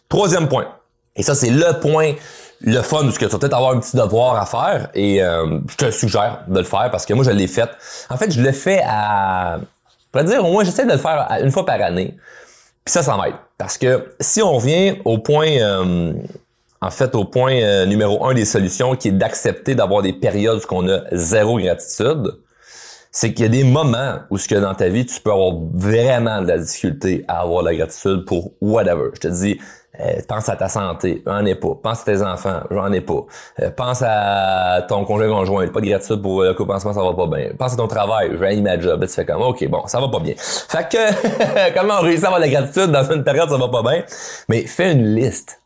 Troisième 0.08 0.48
point. 0.48 0.68
Et 1.16 1.22
ça, 1.22 1.34
c'est 1.34 1.50
le 1.50 1.80
point, 1.80 2.12
le 2.60 2.80
fun, 2.80 3.02
parce 3.02 3.18
que 3.18 3.24
tu 3.26 3.30
vas 3.30 3.38
peut-être 3.38 3.56
avoir 3.56 3.72
un 3.72 3.80
petit 3.80 3.96
devoir 3.96 4.40
à 4.40 4.46
faire. 4.46 4.88
Et 4.94 5.22
euh, 5.22 5.60
je 5.68 5.76
te 5.76 5.90
suggère 5.90 6.44
de 6.48 6.58
le 6.58 6.64
faire 6.64 6.90
parce 6.90 7.06
que 7.06 7.14
moi, 7.14 7.24
je 7.24 7.30
l'ai 7.30 7.46
fait. 7.46 7.70
En 8.08 8.16
fait, 8.16 8.30
je 8.30 8.40
le 8.40 8.52
fais 8.52 8.82
à... 8.86 9.58
Je 10.14 10.22
dire, 10.22 10.44
au 10.44 10.50
moins, 10.50 10.64
j'essaie 10.64 10.86
de 10.86 10.92
le 10.92 10.98
faire 10.98 11.28
une 11.42 11.50
fois 11.50 11.66
par 11.66 11.80
année. 11.82 12.16
Puis 12.84 12.92
ça, 12.92 13.02
ça 13.02 13.16
m'aide. 13.16 13.34
Parce 13.58 13.76
que 13.76 14.14
si 14.20 14.42
on 14.42 14.54
revient 14.54 14.96
au 15.04 15.18
point... 15.18 15.50
Euh, 15.58 16.12
en 16.80 16.90
fait, 16.90 17.14
au 17.14 17.24
point 17.24 17.54
euh, 17.54 17.86
numéro 17.86 18.26
un 18.26 18.34
des 18.34 18.44
solutions, 18.44 18.96
qui 18.96 19.08
est 19.08 19.12
d'accepter 19.12 19.74
d'avoir 19.74 20.02
des 20.02 20.12
périodes 20.12 20.60
où 20.70 20.74
on 20.74 20.88
a 20.88 21.00
zéro 21.12 21.58
gratitude, 21.58 22.38
c'est 23.10 23.32
qu'il 23.32 23.46
y 23.46 23.48
a 23.48 23.50
des 23.50 23.64
moments 23.64 24.18
où 24.30 24.36
ce 24.36 24.46
que 24.46 24.54
dans 24.56 24.74
ta 24.74 24.88
vie, 24.88 25.06
tu 25.06 25.20
peux 25.20 25.32
avoir 25.32 25.54
vraiment 25.72 26.42
de 26.42 26.48
la 26.48 26.58
difficulté 26.58 27.24
à 27.28 27.40
avoir 27.40 27.62
la 27.62 27.74
gratitude 27.74 28.26
pour 28.26 28.52
whatever. 28.60 29.08
Je 29.14 29.20
te 29.20 29.28
dis, 29.28 29.58
euh, 30.00 30.20
pense 30.28 30.48
à 30.48 30.56
ta 30.56 30.68
santé, 30.68 31.22
j'en 31.26 31.44
ai 31.44 31.54
pas. 31.54 31.74
Pense 31.82 32.02
à 32.02 32.04
tes 32.04 32.22
enfants, 32.22 32.60
j'en 32.70 32.92
ai 32.92 33.00
pas. 33.00 33.24
Euh, 33.60 33.70
pense 33.70 34.02
à 34.06 34.84
ton 34.88 35.04
congé 35.04 35.28
conjoint, 35.28 35.66
pas 35.68 35.80
de 35.80 35.86
gratitude 35.86 36.22
pour 36.22 36.42
le 36.42 36.54
couple 36.54 36.72
en 36.72 36.80
ce 36.80 36.86
moment, 36.86 37.00
ça 37.00 37.06
va 37.06 37.14
pas 37.14 37.36
bien. 37.36 37.50
Pense 37.58 37.72
à 37.72 37.76
ton 37.76 37.88
travail, 37.88 38.36
j'ai 38.40 38.60
ma 38.60 38.78
job, 38.78 39.04
tu 39.06 39.12
fais 39.12 39.24
comme, 39.24 39.42
ok, 39.42 39.68
bon, 39.68 39.86
ça 39.86 40.00
va 40.00 40.08
pas 40.08 40.20
bien. 40.20 40.34
Fait 40.36 40.88
que, 40.88 41.74
comment 41.78 41.94
on 42.00 42.02
réussit 42.02 42.24
à 42.24 42.28
avoir 42.28 42.40
de 42.40 42.46
la 42.46 42.52
gratitude 42.52 42.90
dans 42.90 43.10
une 43.10 43.24
période, 43.24 43.48
ça 43.48 43.56
va 43.56 43.68
pas 43.68 43.82
bien? 43.82 44.04
Mais 44.48 44.62
fais 44.66 44.92
une 44.92 45.14
liste. 45.14 45.60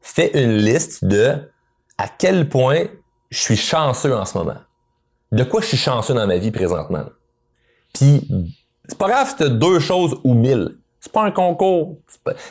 Fais 0.00 0.30
une 0.34 0.56
liste 0.56 1.04
de 1.04 1.34
à 1.98 2.06
quel 2.08 2.48
point 2.48 2.84
je 3.30 3.38
suis 3.38 3.56
chanceux 3.56 4.14
en 4.14 4.24
ce 4.24 4.36
moment 4.36 4.56
de 5.34 5.44
quoi 5.44 5.60
je 5.60 5.66
suis 5.66 5.76
chanceux 5.76 6.14
dans 6.14 6.26
ma 6.26 6.36
vie 6.36 6.50
présentement. 6.50 7.04
Puis, 7.92 8.28
c'est 8.88 8.98
pas 8.98 9.08
grave 9.08 9.28
si 9.28 9.36
t'as 9.36 9.48
deux 9.48 9.80
choses 9.80 10.16
ou 10.24 10.34
mille. 10.34 10.76
C'est 11.04 11.12
pas 11.12 11.24
un 11.24 11.32
concours. 11.32 11.98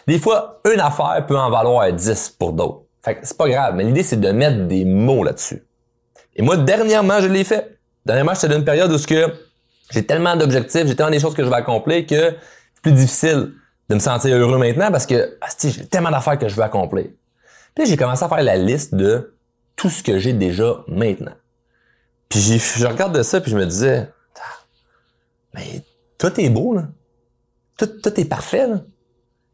Des 0.05 0.19
fois, 0.19 0.61
une 0.71 0.79
affaire 0.79 1.25
peut 1.27 1.35
en 1.35 1.49
valoir 1.49 1.91
dix 1.91 2.29
pour 2.29 2.53
d'autres. 2.53 2.81
Fait 3.01 3.15
que 3.15 3.21
c'est 3.23 3.35
pas 3.35 3.49
grave, 3.49 3.73
mais 3.73 3.83
l'idée 3.83 4.03
c'est 4.03 4.19
de 4.19 4.31
mettre 4.31 4.67
des 4.67 4.85
mots 4.85 5.23
là-dessus. 5.23 5.63
Et 6.35 6.43
moi, 6.43 6.55
dernièrement, 6.57 7.19
je 7.19 7.25
l'ai 7.25 7.43
fait. 7.45 7.79
Dernièrement, 8.05 8.35
j'étais 8.35 8.49
dans 8.49 8.57
une 8.57 8.63
période 8.63 8.91
où 8.91 8.97
ce 8.99 9.07
que 9.07 9.33
j'ai 9.89 10.05
tellement 10.05 10.35
d'objectifs, 10.35 10.85
j'ai 10.85 10.95
tellement 10.95 11.11
des 11.11 11.19
choses 11.19 11.33
que 11.33 11.43
je 11.43 11.49
vais 11.49 11.55
accomplir 11.55 12.05
que 12.05 12.35
c'est 12.75 12.81
plus 12.83 12.91
difficile 12.91 13.53
de 13.89 13.95
me 13.95 13.99
sentir 13.99 14.35
heureux 14.37 14.59
maintenant 14.59 14.91
parce 14.91 15.07
que 15.07 15.35
j'ai 15.63 15.87
tellement 15.87 16.11
d'affaires 16.11 16.37
que 16.37 16.47
je 16.47 16.55
veux 16.55 16.61
accomplir. 16.61 17.07
Puis 17.73 17.87
j'ai 17.87 17.97
commencé 17.97 18.23
à 18.23 18.29
faire 18.29 18.43
la 18.43 18.55
liste 18.55 18.93
de 18.93 19.35
tout 19.75 19.89
ce 19.89 20.03
que 20.03 20.19
j'ai 20.19 20.33
déjà 20.33 20.83
maintenant. 20.87 21.33
Puis 22.29 22.39
je 22.39 22.85
regarde 22.85 23.17
de 23.17 23.23
ça 23.23 23.41
puis 23.41 23.49
je 23.49 23.57
me 23.57 23.65
disais, 23.65 24.11
mais 25.55 25.81
tout 26.19 26.39
est 26.39 26.49
beau 26.49 26.75
là, 26.75 26.83
tout, 27.77 28.19
est 28.19 28.25
parfait. 28.25 28.67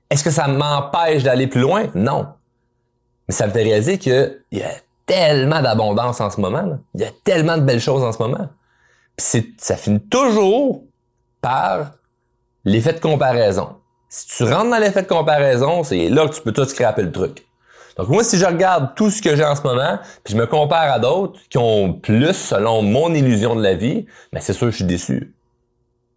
Est-ce 0.10 0.24
que 0.24 0.32
ça 0.32 0.48
m'empêche 0.48 1.24
d'aller 1.24 1.48
plus 1.48 1.62
loin? 1.62 1.88
Non. 1.96 2.28
Mais 3.28 3.34
ça 3.34 3.48
me 3.48 3.52
fait 3.52 3.64
réaliser 3.64 3.98
qu'il 3.98 4.42
y 4.52 4.62
a 4.62 4.72
tellement 5.06 5.62
d'abondance 5.62 6.22
en 6.22 6.30
ce 6.30 6.40
moment. 6.40 6.80
Il 6.96 7.02
y 7.02 7.06
a 7.06 7.12
tellement 7.24 7.58
de 7.58 7.64
belles 7.64 7.80
choses 7.80 8.04
en 8.04 8.12
ce 8.12 8.20
moment. 8.20 8.50
Puis 9.18 9.56
ça 9.58 9.76
finit 9.76 10.00
toujours 10.00 10.84
par 11.42 11.92
l'effet 12.66 12.94
de 12.94 13.00
comparaison. 13.00 13.76
Si 14.10 14.28
tu 14.28 14.44
rentres 14.44 14.72
dans 14.72 14.80
l'effet 14.80 15.04
de 15.04 15.08
comparaison, 15.08 15.84
c'est 15.84 16.10
là 16.10 16.28
que 16.28 16.36
tu 16.36 16.42
peux 16.42 16.52
tout 16.52 16.66
scraper 16.66 17.04
le 17.04 17.12
truc. 17.12 17.46
Donc 17.98 18.08
moi, 18.08 18.24
si 18.24 18.38
je 18.38 18.46
regarde 18.46 18.96
tout 18.96 19.12
ce 19.12 19.22
que 19.22 19.36
j'ai 19.36 19.44
en 19.44 19.56
ce 19.56 19.62
moment, 19.62 20.00
puis 20.24 20.34
je 20.34 20.38
me 20.38 20.48
compare 20.48 20.92
à 20.92 21.00
d'autres 21.00 21.40
qui 21.50 21.58
ont 21.58 21.94
plus 21.94 22.34
selon 22.34 22.82
mon 22.82 23.14
illusion 23.14 23.56
de 23.56 23.62
la 23.62 23.76
vie, 23.76 24.06
mais 24.32 24.40
c'est 24.40 24.54
sûr 24.54 24.68
que 24.68 24.72
je 24.72 24.78
suis 24.78 24.86
déçu. 24.86 25.36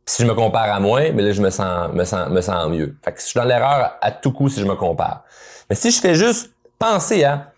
Si 0.06 0.22
je 0.22 0.28
me 0.28 0.34
compare 0.34 0.72
à 0.72 0.80
moi, 0.80 1.12
mais 1.12 1.22
là, 1.22 1.32
je 1.32 1.40
me 1.40 1.50
sens, 1.50 1.92
me 1.92 2.04
sens, 2.04 2.28
me 2.28 2.40
sens 2.40 2.68
mieux. 2.68 2.96
Fait 3.02 3.12
que 3.12 3.20
je 3.20 3.26
suis 3.26 3.38
dans 3.38 3.44
l'erreur 3.44 3.96
à 4.00 4.10
tout 4.10 4.32
coup 4.32 4.48
si 4.48 4.60
je 4.60 4.66
me 4.66 4.74
compare. 4.74 5.24
Mais 5.70 5.76
si 5.76 5.90
je 5.90 6.00
fais 6.00 6.14
juste 6.14 6.52
penser 6.78 7.24
à 7.24 7.52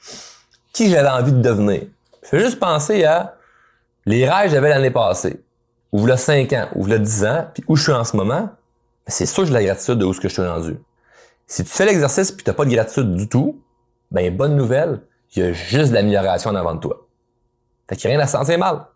qui 0.73 0.91
j'avais 0.91 1.09
envie 1.09 1.33
de 1.33 1.41
devenir, 1.41 1.83
je 2.23 2.29
fais 2.29 2.41
juste 2.41 2.59
penser 2.59 3.05
à 3.05 3.37
les 4.07 4.29
rêves 4.29 4.49
que 4.49 4.55
j'avais 4.55 4.69
l'année 4.69 4.91
passée, 4.91 5.43
ou 5.93 6.07
là 6.07 6.17
5 6.17 6.53
ans, 6.53 6.69
ou 6.75 6.87
là 6.87 6.99
10 6.99 7.25
ans, 7.25 7.47
puis 7.55 7.65
où 7.69 7.77
je 7.77 7.85
suis 7.85 7.93
en 7.93 8.05
ce 8.05 8.17
moment, 8.17 8.43
ben, 8.43 8.51
c'est 9.09 9.27
sûr 9.27 9.43
que 9.43 9.49
j'ai 9.49 9.55
la 9.55 9.65
gratitude 9.65 9.99
de 9.99 10.05
où 10.05 10.13
ce 10.13 10.21
que 10.21 10.29
je 10.29 10.35
suis 10.35 10.47
rendu. 10.47 10.79
Si 11.47 11.65
tu 11.65 11.71
fais 11.71 11.87
l'exercice 11.87 12.33
puis 12.33 12.45
tu 12.45 12.51
n'as 12.51 12.55
pas 12.55 12.65
de 12.65 12.71
gratitude 12.71 13.15
du 13.15 13.29
tout, 13.29 13.63
ben 14.11 14.35
bonne 14.35 14.57
nouvelle, 14.57 15.01
il 15.35 15.43
y 15.43 15.47
a 15.47 15.53
juste 15.53 15.91
de 15.91 15.95
l'amélioration 15.95 16.51
en 16.51 16.55
avant 16.55 16.75
de 16.75 16.81
toi. 16.81 17.07
Fait 17.89 17.97
qu'il 17.97 18.09
n'y 18.09 18.15
a 18.15 18.19
rien 18.19 18.25
à 18.25 18.27
se 18.27 18.33
sentir 18.33 18.59
mal. 18.59 18.87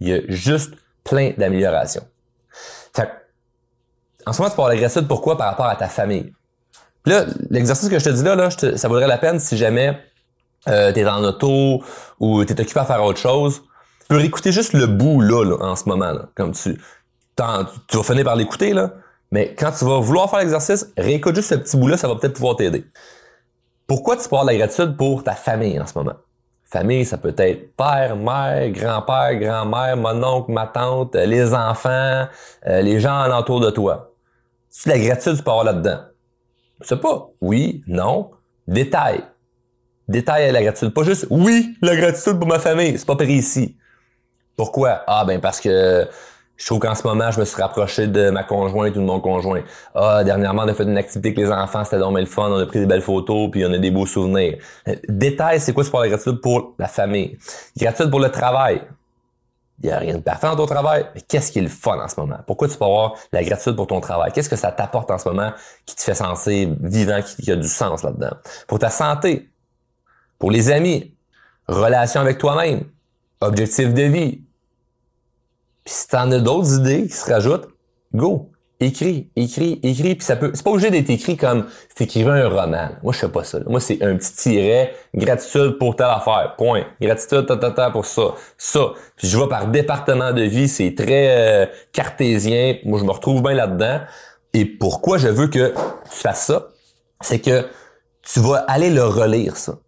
Il 0.00 0.08
y 0.08 0.14
a 0.14 0.20
juste 0.28 0.74
plein 1.04 1.32
d'améliorations. 1.36 2.06
Fait 2.98 3.10
en 4.26 4.32
ce 4.32 4.42
moment, 4.42 4.50
tu 4.50 4.56
peux 4.56 4.62
avoir 4.62 4.68
la 4.74 4.76
gratitude 4.76 5.06
pourquoi 5.06 5.38
par 5.38 5.46
rapport 5.46 5.66
à 5.66 5.76
ta 5.76 5.88
famille. 5.88 6.32
là, 7.06 7.24
l'exercice 7.50 7.88
que 7.88 7.98
je 7.98 8.04
te 8.04 8.10
dis 8.10 8.22
là, 8.22 8.34
là 8.34 8.50
ça 8.50 8.88
vaudrait 8.88 9.06
la 9.06 9.18
peine 9.18 9.38
si 9.38 9.56
jamais 9.56 9.98
euh, 10.68 10.92
tu 10.92 11.00
es 11.00 11.06
en 11.06 11.22
auto 11.22 11.82
ou 12.18 12.44
tu 12.44 12.52
es 12.52 12.60
occupé 12.60 12.80
à 12.80 12.84
faire 12.84 13.02
autre 13.04 13.20
chose. 13.20 13.62
Tu 14.00 14.06
peux 14.08 14.16
réécouter 14.16 14.52
juste 14.52 14.72
le 14.72 14.86
bout 14.86 15.20
là, 15.20 15.56
en 15.60 15.76
ce 15.76 15.88
moment. 15.88 16.12
Là, 16.12 16.26
comme 16.34 16.52
tu, 16.52 16.74
tu 17.36 17.96
vas 17.96 18.02
finir 18.02 18.24
par 18.24 18.36
l'écouter, 18.36 18.74
là. 18.74 18.94
Mais 19.30 19.54
quand 19.54 19.70
tu 19.72 19.84
vas 19.84 20.00
vouloir 20.00 20.28
faire 20.28 20.40
l'exercice, 20.40 20.90
réécoute 20.96 21.36
juste 21.36 21.50
ce 21.50 21.54
petit 21.54 21.76
bout-là, 21.76 21.96
ça 21.96 22.08
va 22.08 22.16
peut-être 22.16 22.34
pouvoir 22.34 22.56
t'aider. 22.56 22.84
Pourquoi 23.86 24.16
tu 24.16 24.22
peux 24.28 24.36
avoir 24.36 24.46
de 24.46 24.50
la 24.50 24.56
gratitude 24.56 24.96
pour 24.96 25.22
ta 25.22 25.34
famille 25.34 25.78
en 25.78 25.86
ce 25.86 25.96
moment? 25.96 26.14
Famille, 26.70 27.06
ça 27.06 27.16
peut 27.16 27.34
être 27.38 27.74
père, 27.76 28.14
mère, 28.16 28.70
grand-père, 28.70 29.36
grand-mère, 29.36 29.96
mon 29.96 30.22
oncle, 30.22 30.52
ma 30.52 30.66
tante, 30.66 31.16
euh, 31.16 31.24
les 31.24 31.54
enfants, 31.54 32.26
euh, 32.66 32.82
les 32.82 33.00
gens 33.00 33.20
alentour 33.20 33.60
de 33.60 33.70
toi. 33.70 34.12
Tu 34.70 34.88
la 34.88 34.98
gratitude 34.98 35.40
avoir 35.40 35.64
là-dedans? 35.64 36.00
Je 36.82 36.88
sais 36.88 36.98
pas. 36.98 37.30
Oui, 37.40 37.82
non. 37.86 38.30
Détail. 38.66 39.24
Détail 40.08 40.50
à 40.50 40.52
la 40.52 40.62
gratitude. 40.62 40.92
Pas 40.92 41.04
juste 41.04 41.26
oui, 41.30 41.74
la 41.80 41.96
gratitude 41.96 42.38
pour 42.38 42.46
ma 42.46 42.58
famille. 42.58 42.98
C'est 42.98 43.06
pas 43.06 43.16
précis. 43.16 43.76
Pourquoi? 44.54 45.04
Ah 45.06 45.24
ben 45.24 45.40
parce 45.40 45.60
que 45.60 46.06
je 46.58 46.66
trouve 46.66 46.80
qu'en 46.80 46.94
ce 46.96 47.06
moment, 47.06 47.30
je 47.30 47.38
me 47.38 47.44
suis 47.44 47.62
rapproché 47.62 48.08
de 48.08 48.30
ma 48.30 48.42
conjointe 48.42 48.96
ou 48.96 49.00
de 49.00 49.04
mon 49.04 49.20
conjoint. 49.20 49.62
Ah, 49.94 50.24
dernièrement, 50.24 50.62
on 50.64 50.68
a 50.68 50.74
fait 50.74 50.82
une 50.82 50.98
activité 50.98 51.28
avec 51.28 51.38
les 51.38 51.52
enfants, 51.52 51.84
c'était 51.84 51.98
vraiment 51.98 52.18
le 52.18 52.26
fun, 52.26 52.50
on 52.50 52.58
a 52.58 52.66
pris 52.66 52.80
des 52.80 52.86
belles 52.86 53.00
photos, 53.00 53.48
puis 53.50 53.64
on 53.64 53.72
a 53.72 53.78
des 53.78 53.92
beaux 53.92 54.06
souvenirs. 54.06 54.58
Détail, 55.08 55.60
c'est 55.60 55.72
quoi 55.72 55.84
c'est 55.84 55.90
pour 55.90 56.00
la 56.00 56.08
gratitude 56.08 56.40
pour 56.40 56.74
la 56.78 56.88
famille? 56.88 57.38
Gratitude 57.76 58.10
pour 58.10 58.18
le 58.18 58.30
travail. 58.30 58.82
Il 59.80 59.86
n'y 59.86 59.92
a 59.92 59.98
rien 59.98 60.14
de 60.14 60.20
parfait 60.20 60.48
dans 60.48 60.56
ton 60.56 60.66
travail, 60.66 61.06
mais 61.14 61.20
qu'est-ce 61.20 61.52
qui 61.52 61.60
est 61.60 61.62
le 61.62 61.68
fun 61.68 61.96
en 62.02 62.08
ce 62.08 62.18
moment? 62.18 62.38
Pourquoi 62.44 62.66
tu 62.66 62.76
peux 62.76 62.84
avoir 62.84 63.14
la 63.32 63.44
gratitude 63.44 63.76
pour 63.76 63.86
ton 63.86 64.00
travail? 64.00 64.32
Qu'est-ce 64.32 64.48
que 64.48 64.56
ça 64.56 64.72
t'apporte 64.72 65.08
en 65.12 65.18
ce 65.18 65.28
moment 65.28 65.52
qui 65.86 65.94
te 65.94 66.02
fait 66.02 66.14
sentir 66.14 66.70
vivant, 66.80 67.22
qui, 67.22 67.40
qui 67.40 67.52
a 67.52 67.56
du 67.56 67.68
sens 67.68 68.02
là-dedans? 68.02 68.36
Pour 68.66 68.80
ta 68.80 68.90
santé, 68.90 69.48
pour 70.40 70.50
les 70.50 70.72
amis, 70.72 71.14
relation 71.68 72.20
avec 72.20 72.38
toi-même, 72.38 72.82
objectif 73.40 73.94
de 73.94 74.02
vie, 74.02 74.42
puis 75.88 75.94
si 75.96 76.08
t'en 76.08 76.30
as 76.32 76.40
d'autres 76.40 76.80
idées 76.80 77.06
qui 77.06 77.14
se 77.14 77.32
rajoutent, 77.32 77.66
go. 78.12 78.50
Écris, 78.78 79.30
écris, 79.36 79.80
écris, 79.82 80.16
puis 80.16 80.24
ça 80.24 80.36
peut. 80.36 80.50
C'est 80.52 80.62
pas 80.62 80.70
obligé 80.70 80.90
d'être 80.90 81.08
écrit 81.08 81.38
comme 81.38 81.64
si 81.88 81.94
t'écrivais 81.94 82.42
un 82.42 82.48
roman. 82.50 82.90
Moi, 83.02 83.14
je 83.14 83.20
fais 83.20 83.28
pas 83.30 83.42
ça. 83.42 83.60
Moi, 83.66 83.80
c'est 83.80 84.02
un 84.02 84.14
petit 84.14 84.34
tiret, 84.34 84.94
gratitude 85.14 85.78
pour 85.78 85.96
telle 85.96 86.08
affaire. 86.08 86.56
Point. 86.58 86.84
Gratitude, 87.00 87.46
ta, 87.46 87.56
ta, 87.56 87.70
ta 87.70 87.90
pour 87.90 88.04
ça. 88.04 88.34
Ça. 88.58 88.92
Puis 89.16 89.28
je 89.28 89.36
vois 89.38 89.48
par 89.48 89.68
département 89.68 90.34
de 90.34 90.42
vie, 90.42 90.68
c'est 90.68 90.94
très 90.94 91.64
euh, 91.64 91.66
cartésien. 91.94 92.76
Moi, 92.84 92.98
je 92.98 93.04
me 93.04 93.10
retrouve 93.10 93.42
bien 93.42 93.54
là-dedans. 93.54 94.00
Et 94.52 94.66
pourquoi 94.66 95.16
je 95.16 95.28
veux 95.28 95.46
que 95.46 95.70
tu 95.70 96.18
fasses 96.18 96.44
ça? 96.48 96.68
C'est 97.22 97.40
que 97.40 97.66
tu 98.22 98.40
vas 98.40 98.58
aller 98.68 98.90
le 98.90 99.04
relire, 99.04 99.56
ça. 99.56 99.78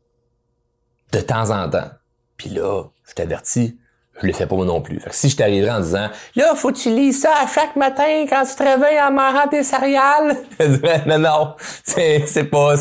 De 1.13 1.21
temps 1.21 1.51
en 1.51 1.69
temps. 1.69 1.91
Puis 2.39 2.49
là, 2.49 2.85
je 3.07 3.13
t'avertis, 3.13 3.79
je 4.21 4.27
le 4.27 4.33
fais 4.33 4.47
pas 4.47 4.57
moi 4.57 4.67
non 4.67 4.81
plus. 4.81 5.01
Fait 5.01 5.11
que 5.11 5.17
si 5.17 5.29
je 5.29 5.37
t'arriverais 5.37 5.71
en 5.71 5.81
disant 5.81 6.09
Là, 6.37 6.55
faut 6.55 6.71
que 6.71 6.79
tu 6.79 6.91
lis 6.91 7.13
ça 7.13 7.31
à 7.43 7.47
chaque 7.47 7.77
matin 7.77 8.27
quand 8.29 8.45
tu 8.45 8.55
te 8.55 8.63
réveilles 8.63 9.01
en 9.01 9.13
mangeant 9.13 9.49
tes 9.49 9.63
céréales. 9.63 10.37
je 10.61 10.67
dirais 10.67 11.03
non, 11.07 11.19
non, 11.19 11.55
c'est, 11.85 12.45
pas. 12.51 12.75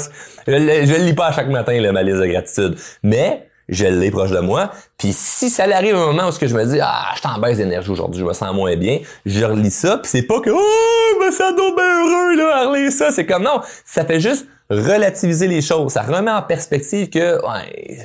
Je, 0.47 0.51
je 0.53 0.93
le 0.93 1.05
lis 1.05 1.13
pas 1.13 1.27
à 1.27 1.31
chaque 1.31 1.49
matin, 1.49 1.79
là, 1.79 1.91
ma 1.91 2.03
liste 2.03 2.19
de 2.19 2.25
gratitude. 2.25 2.77
Mais 3.03 3.49
je 3.69 3.85
l'ai 3.85 4.11
proche 4.11 4.31
de 4.31 4.39
moi. 4.39 4.71
Puis 4.97 5.13
si 5.13 5.49
ça 5.49 5.63
arrive 5.63 5.95
un 5.95 6.07
moment 6.07 6.29
où 6.29 6.31
je 6.31 6.55
me 6.55 6.65
dis 6.65 6.79
Ah, 6.81 7.11
je 7.15 7.21
t'en 7.21 7.39
baisse 7.39 7.57
d'énergie 7.57 7.89
aujourd'hui, 7.89 8.19
je 8.19 8.25
me 8.25 8.33
sens 8.33 8.53
moins 8.53 8.75
bien, 8.75 8.99
je 9.25 9.45
relis 9.45 9.71
ça, 9.71 9.97
puis 9.97 10.09
c'est 10.09 10.23
pas 10.23 10.41
que 10.41 10.49
Oh, 10.49 11.19
je 11.21 11.25
me 11.25 11.31
sens 11.31 11.55
donc 11.55 11.75
bien 11.75 11.85
heureux 11.85 12.35
là, 12.35 12.57
à 12.57 12.67
relire 12.67 12.91
ça. 12.91 13.11
C'est 13.11 13.25
comme 13.25 13.43
non, 13.43 13.61
ça 13.85 14.03
fait 14.05 14.19
juste 14.19 14.47
relativiser 14.69 15.47
les 15.47 15.61
choses. 15.61 15.93
Ça 15.93 16.01
remet 16.01 16.31
en 16.31 16.41
perspective 16.41 17.09
que 17.09 17.35
ouais, 17.45 18.03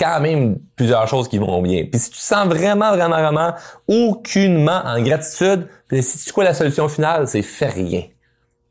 quand 0.00 0.20
même 0.20 0.58
plusieurs 0.76 1.06
choses 1.06 1.28
qui 1.28 1.38
vont 1.38 1.60
bien. 1.60 1.84
Puis 1.84 2.00
si 2.00 2.10
tu 2.10 2.18
sens 2.18 2.48
vraiment, 2.48 2.90
vraiment, 2.90 3.20
vraiment 3.20 3.54
aucunement 3.86 4.80
en 4.84 5.00
gratitude, 5.02 5.68
puis 5.88 6.02
si 6.02 6.24
tu 6.24 6.32
quoi 6.32 6.44
la 6.44 6.54
solution 6.54 6.88
finale, 6.88 7.28
c'est 7.28 7.42
fais 7.42 7.68
rien. 7.68 8.04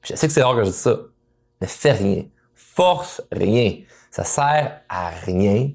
je 0.01 0.15
sais 0.15 0.27
que 0.27 0.33
c'est 0.33 0.41
rare 0.41 0.55
que 0.55 0.63
je 0.63 0.71
dis 0.71 0.75
ça, 0.75 0.97
mais 1.61 1.67
fais 1.67 1.91
rien. 1.91 2.23
Force 2.55 3.21
rien. 3.31 3.75
Ça 4.09 4.23
sert 4.23 4.81
à 4.89 5.09
rien 5.09 5.69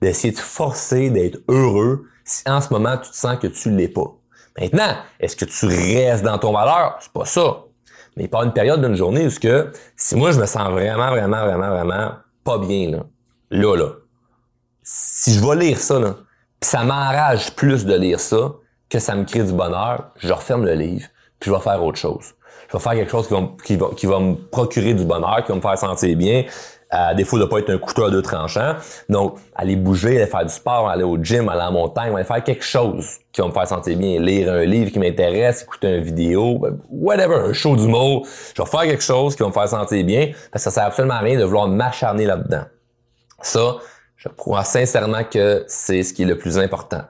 d'essayer 0.00 0.32
de 0.32 0.38
forcer 0.38 1.10
d'être 1.10 1.38
heureux 1.48 2.04
si 2.24 2.42
en 2.46 2.60
ce 2.60 2.72
moment 2.72 2.96
tu 2.98 3.10
te 3.10 3.16
sens 3.16 3.36
que 3.38 3.48
tu 3.48 3.70
l'es 3.70 3.88
pas. 3.88 4.14
Maintenant, 4.60 4.96
est-ce 5.18 5.34
que 5.34 5.44
tu 5.44 5.66
restes 5.66 6.22
dans 6.22 6.38
ton 6.38 6.52
valeur? 6.52 6.98
C'est 7.00 7.12
pas 7.12 7.24
ça. 7.24 7.64
Mais 8.16 8.24
il 8.24 8.30
part 8.30 8.44
une 8.44 8.52
période 8.52 8.80
d'une 8.80 8.94
journée 8.94 9.26
où 9.26 9.30
ce 9.30 9.40
que, 9.40 9.72
si 9.96 10.14
moi 10.14 10.30
je 10.30 10.38
me 10.38 10.46
sens 10.46 10.70
vraiment, 10.70 11.10
vraiment, 11.10 11.44
vraiment, 11.44 11.70
vraiment 11.70 12.12
pas 12.44 12.58
bien, 12.58 12.90
là, 12.90 13.06
là, 13.50 13.76
là, 13.76 13.88
si 14.84 15.34
je 15.34 15.44
vais 15.44 15.56
lire 15.56 15.80
ça, 15.80 15.98
là, 15.98 16.14
pis 16.60 16.68
ça 16.68 16.84
m'enrage 16.84 17.54
plus 17.56 17.86
de 17.86 17.94
lire 17.94 18.20
ça 18.20 18.52
que 18.90 18.98
ça 18.98 19.16
me 19.16 19.24
crée 19.24 19.42
du 19.42 19.52
bonheur, 19.52 20.10
je 20.18 20.32
referme 20.32 20.64
le 20.64 20.74
livre, 20.74 21.06
puis 21.40 21.50
je 21.50 21.56
vais 21.56 21.62
faire 21.62 21.82
autre 21.82 21.98
chose. 21.98 22.34
Je 22.68 22.76
vais 22.76 22.82
faire 22.82 22.92
quelque 22.92 23.10
chose 23.10 23.28
qui 23.64 23.76
va, 23.76 24.18
me 24.20 24.34
procurer 24.34 24.94
du 24.94 25.04
bonheur, 25.04 25.42
qui 25.44 25.52
va 25.52 25.56
me 25.56 25.60
faire 25.60 25.78
sentir 25.78 26.16
bien, 26.16 26.44
à 26.90 27.14
défaut 27.14 27.38
de 27.38 27.44
pas 27.44 27.58
être 27.58 27.70
un 27.70 27.78
couteau 27.78 28.04
à 28.04 28.10
deux 28.10 28.22
tranchants. 28.22 28.74
Donc, 29.08 29.36
aller 29.54 29.74
bouger, 29.74 30.16
aller 30.16 30.30
faire 30.30 30.44
du 30.44 30.52
sport, 30.52 30.88
aller 30.88 31.02
au 31.02 31.16
gym, 31.22 31.48
aller 31.48 31.58
la 31.58 31.70
montagne, 31.70 32.14
aller 32.14 32.24
faire 32.24 32.42
quelque 32.42 32.64
chose 32.64 33.06
qui 33.32 33.40
va 33.40 33.48
me 33.48 33.52
faire 33.52 33.66
sentir 33.66 33.96
bien, 33.96 34.20
lire 34.20 34.52
un 34.52 34.64
livre 34.64 34.92
qui 34.92 34.98
m'intéresse, 34.98 35.62
écouter 35.62 35.96
une 35.96 36.02
vidéo, 36.02 36.64
whatever, 36.90 37.36
un 37.48 37.52
show 37.52 37.74
d'humour. 37.74 38.26
Je 38.56 38.62
vais 38.62 38.68
faire 38.68 38.82
quelque 38.82 39.02
chose 39.02 39.34
qui 39.34 39.42
va 39.42 39.48
me 39.48 39.54
faire 39.54 39.68
sentir 39.68 40.04
bien, 40.04 40.30
parce 40.52 40.64
que 40.64 40.70
ça 40.70 40.70
sert 40.70 40.84
absolument 40.84 41.14
à 41.14 41.20
rien 41.20 41.38
de 41.38 41.44
vouloir 41.44 41.68
m'acharner 41.68 42.26
là-dedans. 42.26 42.64
Ça, 43.42 43.76
je 44.16 44.28
crois 44.28 44.64
sincèrement 44.64 45.24
que 45.24 45.64
c'est 45.68 46.02
ce 46.02 46.12
qui 46.14 46.22
est 46.22 46.26
le 46.26 46.38
plus 46.38 46.58
important. 46.58 47.02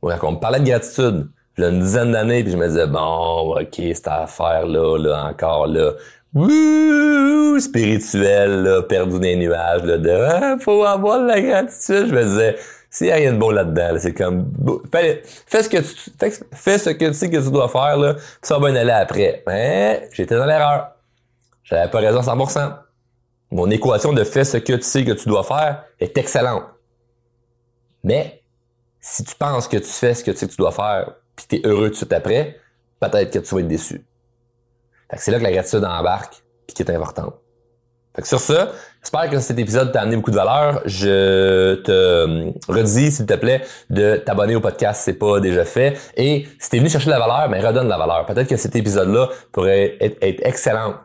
Bon, 0.00 0.12
quand 0.18 0.28
on 0.28 0.32
me 0.32 0.40
parlait 0.40 0.60
de 0.60 0.66
gratitude, 0.66 1.28
a 1.58 1.68
une 1.68 1.80
dizaine 1.80 2.12
d'années, 2.12 2.42
puis 2.42 2.52
je 2.52 2.56
me 2.56 2.66
disais, 2.66 2.86
bon, 2.86 3.56
ok, 3.58 3.74
cette 3.76 4.08
affaire-là, 4.08 4.98
là, 4.98 5.24
encore 5.26 5.66
là, 5.66 5.92
Wouh, 6.34 7.60
spirituel, 7.60 8.62
là, 8.62 8.82
perdu 8.82 9.18
les 9.20 9.36
nuages, 9.36 9.82
là, 9.82 9.98
de 9.98 10.10
ah, 10.10 10.56
faut 10.58 10.82
avoir 10.82 11.20
de 11.20 11.26
la 11.26 11.40
gratitude. 11.42 12.06
Je 12.08 12.14
me 12.14 12.24
disais, 12.24 12.56
s'il 12.88 13.08
n'y 13.08 13.12
a 13.12 13.16
rien 13.16 13.32
de 13.34 13.38
bon 13.38 13.50
là-dedans, 13.50 13.96
c'est 13.98 14.14
comme 14.14 14.50
fais, 14.90 15.22
ce 15.62 15.68
que 15.68 15.76
tu 15.76 16.10
fais, 16.54 16.78
ce 16.78 16.90
que 16.90 17.04
tu 17.08 17.14
sais 17.14 17.28
que 17.28 17.36
tu 17.36 17.50
dois 17.50 17.68
faire, 17.68 17.98
là, 17.98 18.16
ça 18.40 18.58
va 18.58 18.70
bien 18.70 18.80
aller 18.80 18.92
après. 18.92 19.42
Mais 19.46 20.08
j'étais 20.12 20.36
dans 20.36 20.46
l'erreur. 20.46 20.92
J'avais 21.64 21.90
pas 21.90 21.98
raison 21.98 22.20
100%. 22.20 22.72
Mon 23.52 23.70
équation 23.70 24.12
de 24.12 24.24
fais 24.24 24.44
ce 24.44 24.56
que 24.56 24.72
tu 24.72 24.82
sais 24.82 25.04
que 25.04 25.12
tu 25.12 25.28
dois 25.28 25.44
faire 25.44 25.84
est 26.00 26.18
excellente. 26.18 26.64
Mais 28.02 28.42
si 29.00 29.22
tu 29.22 29.34
penses 29.36 29.68
que 29.68 29.76
tu 29.76 29.84
fais 29.84 30.14
ce 30.14 30.24
que 30.24 30.32
tu 30.32 30.38
sais 30.38 30.46
que 30.46 30.50
tu 30.50 30.56
dois 30.56 30.72
faire, 30.72 31.14
puis 31.36 31.46
tu 31.48 31.56
es 31.56 31.66
heureux 31.66 31.86
tout 31.86 31.92
de 31.92 31.96
suite 31.96 32.12
après, 32.12 32.58
peut-être 32.98 33.30
que 33.30 33.38
tu 33.38 33.54
vas 33.54 33.60
être 33.60 33.68
déçu 33.68 34.04
c'est 35.16 35.30
là 35.30 35.38
que 35.38 35.44
la 35.44 35.52
gratitude 35.52 35.84
embarque 35.84 36.42
puis 36.66 36.74
qui 36.74 36.82
est 36.82 36.90
importante. 36.90 37.34
Fait 38.14 38.22
que 38.22 38.28
sur 38.28 38.40
ça, 38.40 38.72
j'espère 39.00 39.30
que 39.30 39.38
cet 39.38 39.58
épisode 39.58 39.90
t'a 39.90 40.02
amené 40.02 40.16
beaucoup 40.16 40.30
de 40.30 40.36
valeur. 40.36 40.82
Je 40.84 41.76
te 41.76 41.90
euh, 41.90 42.50
redis, 42.68 43.10
s'il 43.10 43.24
te 43.24 43.34
plaît, 43.34 43.62
de 43.88 44.16
t'abonner 44.16 44.54
au 44.54 44.60
podcast 44.60 44.98
si 44.98 45.04
c'est 45.04 45.14
pas 45.14 45.40
déjà 45.40 45.64
fait. 45.64 45.98
Et 46.16 46.46
si 46.58 46.68
t'es 46.68 46.78
venu 46.78 46.90
chercher 46.90 47.06
de 47.06 47.12
la 47.12 47.18
valeur, 47.18 47.48
mais 47.48 47.60
ben, 47.60 47.68
redonne 47.68 47.84
de 47.84 47.90
la 47.90 47.96
valeur. 47.96 48.26
Peut-être 48.26 48.48
que 48.48 48.56
cet 48.58 48.76
épisode-là 48.76 49.30
pourrait 49.50 49.96
être 50.00 50.46
excellent 50.46 50.96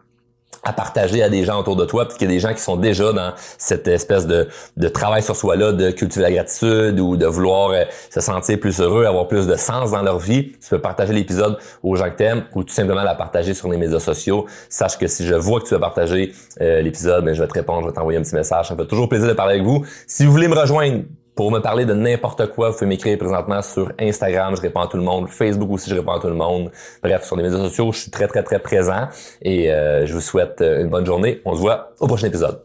à 0.63 0.73
partager 0.73 1.23
à 1.23 1.29
des 1.29 1.43
gens 1.43 1.59
autour 1.59 1.75
de 1.75 1.85
toi, 1.85 2.05
parce 2.05 2.17
qu'il 2.17 2.27
y 2.27 2.31
a 2.31 2.33
des 2.33 2.39
gens 2.39 2.53
qui 2.53 2.61
sont 2.61 2.77
déjà 2.77 3.13
dans 3.13 3.33
cette 3.57 3.87
espèce 3.87 4.27
de, 4.27 4.47
de 4.75 4.87
travail 4.87 5.23
sur 5.23 5.35
soi-là, 5.35 5.71
de 5.71 5.91
cultiver 5.91 6.23
la 6.23 6.31
gratitude 6.31 6.99
ou 6.99 7.17
de 7.17 7.25
vouloir 7.25 7.71
euh, 7.71 7.83
se 8.09 8.21
sentir 8.21 8.59
plus 8.59 8.79
heureux, 8.79 9.05
avoir 9.05 9.27
plus 9.27 9.47
de 9.47 9.55
sens 9.55 9.91
dans 9.91 10.01
leur 10.01 10.19
vie. 10.19 10.51
Tu 10.61 10.69
peux 10.69 10.79
partager 10.79 11.13
l'épisode 11.13 11.57
aux 11.83 11.95
gens 11.95 12.09
que 12.09 12.17
t'aimes 12.17 12.43
ou 12.55 12.63
tout 12.63 12.73
simplement 12.73 13.03
la 13.03 13.15
partager 13.15 13.53
sur 13.53 13.69
les 13.69 13.77
médias 13.77 13.99
sociaux. 13.99 14.45
Sache 14.69 14.97
que 14.97 15.07
si 15.07 15.25
je 15.25 15.35
vois 15.35 15.61
que 15.61 15.67
tu 15.67 15.75
as 15.75 15.79
partagé 15.79 16.33
euh, 16.61 16.81
l'épisode, 16.81 17.25
ben, 17.25 17.33
je 17.33 17.41
vais 17.41 17.47
te 17.47 17.53
répondre, 17.53 17.81
je 17.83 17.87
vais 17.87 17.93
t'envoyer 17.93 18.19
un 18.19 18.23
petit 18.23 18.35
message. 18.35 18.67
Ça 18.67 18.75
me 18.75 18.79
fait 18.79 18.87
toujours 18.87 19.09
plaisir 19.09 19.27
de 19.27 19.33
parler 19.33 19.55
avec 19.55 19.65
vous. 19.65 19.85
Si 20.07 20.25
vous 20.25 20.31
voulez 20.31 20.47
me 20.47 20.55
rejoindre, 20.55 21.03
pour 21.37 21.51
me 21.51 21.59
parler 21.59 21.85
de 21.85 21.93
n'importe 21.93 22.47
quoi, 22.47 22.71
vous 22.71 22.73
pouvez 22.73 22.87
m'écrire 22.87 23.17
présentement 23.17 23.61
sur 23.61 23.91
Instagram, 23.99 24.55
je 24.55 24.61
réponds 24.61 24.81
à 24.81 24.87
tout 24.87 24.97
le 24.97 25.03
monde, 25.03 25.29
Facebook 25.29 25.69
aussi, 25.71 25.89
je 25.89 25.95
réponds 25.95 26.13
à 26.13 26.19
tout 26.19 26.27
le 26.27 26.33
monde. 26.33 26.71
Bref, 27.03 27.23
sur 27.23 27.37
les 27.37 27.43
médias 27.43 27.59
sociaux, 27.59 27.91
je 27.93 27.99
suis 27.99 28.11
très 28.11 28.27
très 28.27 28.41
très 28.41 28.59
présent 28.59 29.07
et 29.41 29.71
euh, 29.71 30.07
je 30.07 30.13
vous 30.13 30.21
souhaite 30.21 30.59
euh, 30.61 30.81
une 30.81 30.89
bonne 30.89 31.05
journée. 31.05 31.41
On 31.45 31.53
se 31.53 31.59
voit 31.59 31.93
au 31.99 32.07
prochain 32.07 32.27
épisode. 32.27 32.63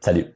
Salut. 0.00 0.26